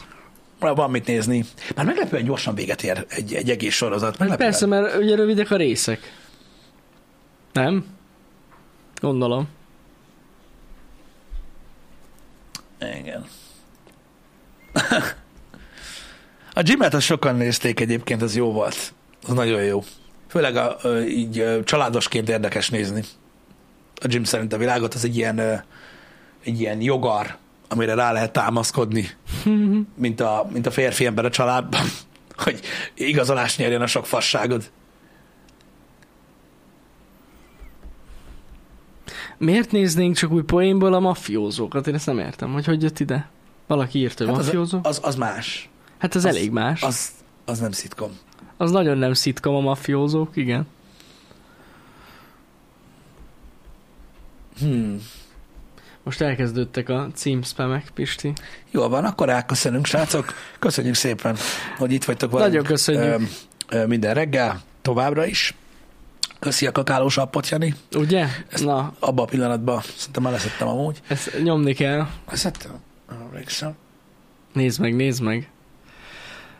[0.74, 1.46] Van mit nézni.
[1.76, 4.18] Már meglepően gyorsan véget ér egy, egy egész sorozat.
[4.18, 4.50] Meglepően.
[4.50, 6.00] Persze, mert ugye rövidek a részek.
[7.54, 7.86] Nem?
[9.02, 9.48] Gondolom.
[12.80, 13.26] Igen.
[16.54, 18.94] a Jimet azt sokan nézték egyébként, az jó volt.
[19.28, 19.84] Az nagyon jó.
[20.28, 23.04] Főleg a, így családosként érdekes nézni.
[24.02, 25.64] A Jim szerint a világot, az egy ilyen,
[26.44, 27.38] egy ilyen jogar,
[27.68, 29.10] amire rá lehet támaszkodni,
[29.96, 31.82] mint a, mint a férfi ember a családban,
[32.44, 32.60] hogy
[32.94, 34.72] igazolást nyerjen a sok fasságod.
[39.38, 41.88] Miért néznénk csak új poénból a mafiózókat?
[41.88, 43.30] Én ezt nem értem, hogy hogy jött ide.
[43.68, 44.80] Valaki írt, hogy Hát az, mafiózó?
[44.84, 45.70] az, az más.
[45.98, 46.82] Hát ez az- elég más.
[46.84, 46.88] Az...
[46.88, 47.12] Az,
[47.46, 48.10] az nem szitkom.
[48.58, 50.68] az nagyon nem szitkom a mafiózók, igen.
[54.60, 54.98] Hmm.
[56.06, 58.34] Most elkezdődtek a címspamek, Pisti.
[58.72, 60.34] Jól van, akkor elköszönünk, srácok.
[60.60, 61.36] Köszönjük szépen,
[61.78, 62.50] hogy itt vagytok velünk.
[62.50, 63.30] Nagyon köszönjük.
[63.70, 65.56] Ö, ö, minden reggel, továbbra is.
[66.40, 67.76] Köszi a kakálós appot, Jani.
[67.96, 68.26] Ugye?
[68.50, 71.02] Ezt- Na, Abban a pillanatban szerintem már leszettem amúgy.
[71.08, 72.08] ezt nyomni kell.
[72.30, 72.72] Leszettem?
[73.10, 73.76] Nem emlékszem.
[74.54, 75.50] Nézd meg, nézd meg.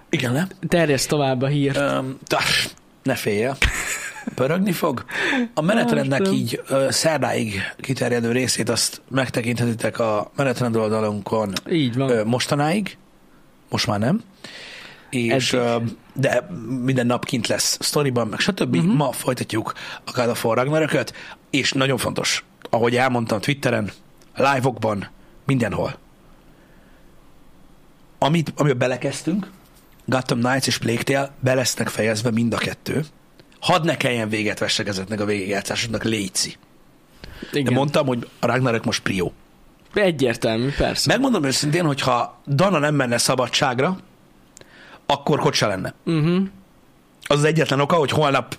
[0.10, 0.48] Igen, nem?
[0.68, 1.78] Terjeszd tovább a hírt.
[1.78, 2.68] Öm, tas,
[3.04, 3.58] ne féljél.
[4.36, 5.06] Pörögni fog.
[5.54, 12.10] A menetrendnek így ö, szerdáig kiterjedő részét azt megtekinthetitek a menetrend oldalunkon Így van.
[12.10, 12.98] ö, mostanáig.
[13.70, 14.24] Most már nem.
[15.10, 15.76] És, ö,
[16.14, 16.48] de
[16.84, 18.76] minden nap kint lesz sztoriban, meg stb.
[18.76, 18.94] Uh-huh.
[18.94, 19.74] Ma folytatjuk
[20.06, 21.14] a God of War Ragnarököt,
[21.50, 23.92] és nagyon fontos, ahogy elmondtam Twitteren,
[24.36, 25.08] live-okban,
[25.46, 25.98] mindenhol.
[28.18, 29.50] Amit, amiben belekezdtünk,
[30.06, 33.06] Gotham Knights és Plague Tale be lesznek fejezve mind a kettő.
[33.66, 36.56] Hadd ne kelljen véget vessek ezeknek a végigjátszásoknak, léci.
[37.52, 37.74] De Igen.
[37.74, 39.34] mondtam, hogy a Ragnarök most prió.
[39.94, 41.12] Egyértelmű, persze.
[41.12, 43.98] Megmondom őszintén, hogy ha Dana nem menne szabadságra,
[45.06, 45.94] akkor kocsa lenne.
[46.06, 46.44] Uh-huh.
[47.22, 48.58] Az az egyetlen oka, hogy holnap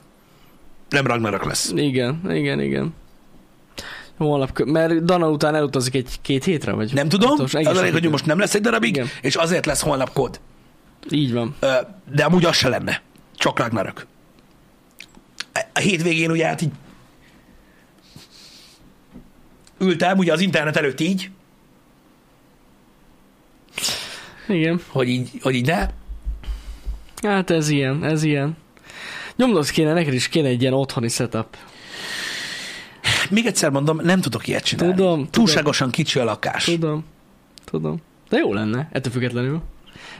[0.89, 1.73] nem Ragnarök lesz.
[1.75, 2.95] Igen, igen, igen.
[4.17, 6.95] Holnap, mert Dana után elutazik egy két hétre, vagy?
[6.95, 9.07] Nem tudom, Most az a lényeg, hogy most nem lesz egy darabig, Igen.
[9.21, 10.41] és azért lesz holnap kód.
[11.11, 11.57] Így van.
[12.15, 13.03] De amúgy az se lenne.
[13.35, 14.07] Csak Ragnarök.
[15.73, 16.71] A hétvégén ugye hát így
[19.79, 21.31] ültem ugye az internet előtt így,
[24.49, 24.81] Igen.
[24.89, 25.89] hogy így, hogy így ne.
[27.23, 28.57] Hát ez ilyen, ez ilyen.
[29.37, 31.57] Nyomnod kéne, neked is kéne egy ilyen otthoni setup.
[33.31, 34.95] Még egyszer mondom, nem tudok ilyet csinálni.
[34.95, 35.31] Tudom, tudom.
[35.31, 36.65] Túlságosan kicsi a lakás.
[36.65, 37.05] Tudom,
[37.65, 38.03] tudom.
[38.29, 39.63] De jó lenne, ettől függetlenül.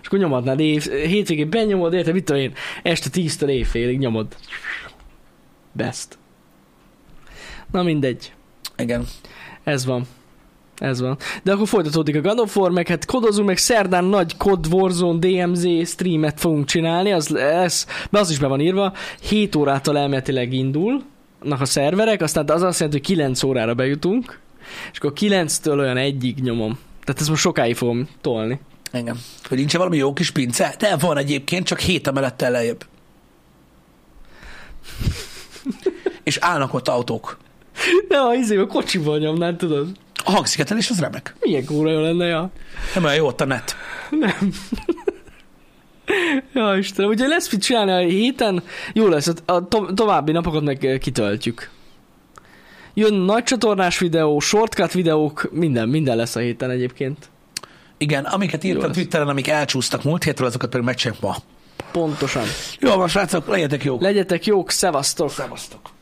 [0.01, 4.37] És akkor nyomadnád év, hétvégén benyomod, érted, mit tudom én, este 10-től éjfélig nyomod.
[5.77, 6.19] Best.
[7.71, 8.33] Na mindegy,
[8.77, 9.07] Igen.
[9.65, 10.07] ez van.
[10.79, 11.17] Ez van.
[11.43, 15.19] De akkor folytatódik a God of War, meg hát kodozunk, meg szerdán nagy COD Warzone
[15.19, 20.53] DMZ streamet fogunk csinálni, az lesz, de az is be van írva, 7 órától elméletileg
[20.53, 21.03] indul,
[21.41, 24.41] a szerverek, aztán az azt jelenti, hogy 9 órára bejutunk,
[24.93, 26.79] és akkor 9-től olyan egyig nyomom.
[27.05, 28.61] Tehát ezt most sokáig fogom tolni.
[28.93, 29.19] Igen.
[29.49, 30.75] Hogy nincs valami jó kis pince?
[30.79, 32.85] De van egyébként, csak hét emelettel lejjebb.
[36.23, 37.39] És állnak ott autók.
[38.09, 39.89] De a izé, a kocsiból nyomnál, tudod?
[40.25, 41.35] A hangszigetelés az remek.
[41.41, 42.51] Milyen kóra jó lenne, ja.
[42.95, 43.77] Nem olyan jó ott a net.
[44.11, 44.53] Nem.
[46.53, 48.63] ja, Istenem, ugye lesz mit csinálni a héten,
[48.93, 51.71] jó lesz, a, to- további napokat meg eh, kitöltjük.
[52.95, 57.29] Jön nagy csatornás videó, shortcut videók, minden, minden lesz a héten egyébként.
[57.99, 58.93] Igen, amiket írtam.
[58.93, 61.37] Twitteren, amik elcsúsztak múlt hétről, azokat pedig megcsináljuk ma.
[61.93, 62.45] Pontosan.
[62.81, 64.01] Jó van, srácok, legyetek jók.
[64.01, 65.31] Legyetek jók, szevasztok!
[65.31, 65.96] Szevasztok.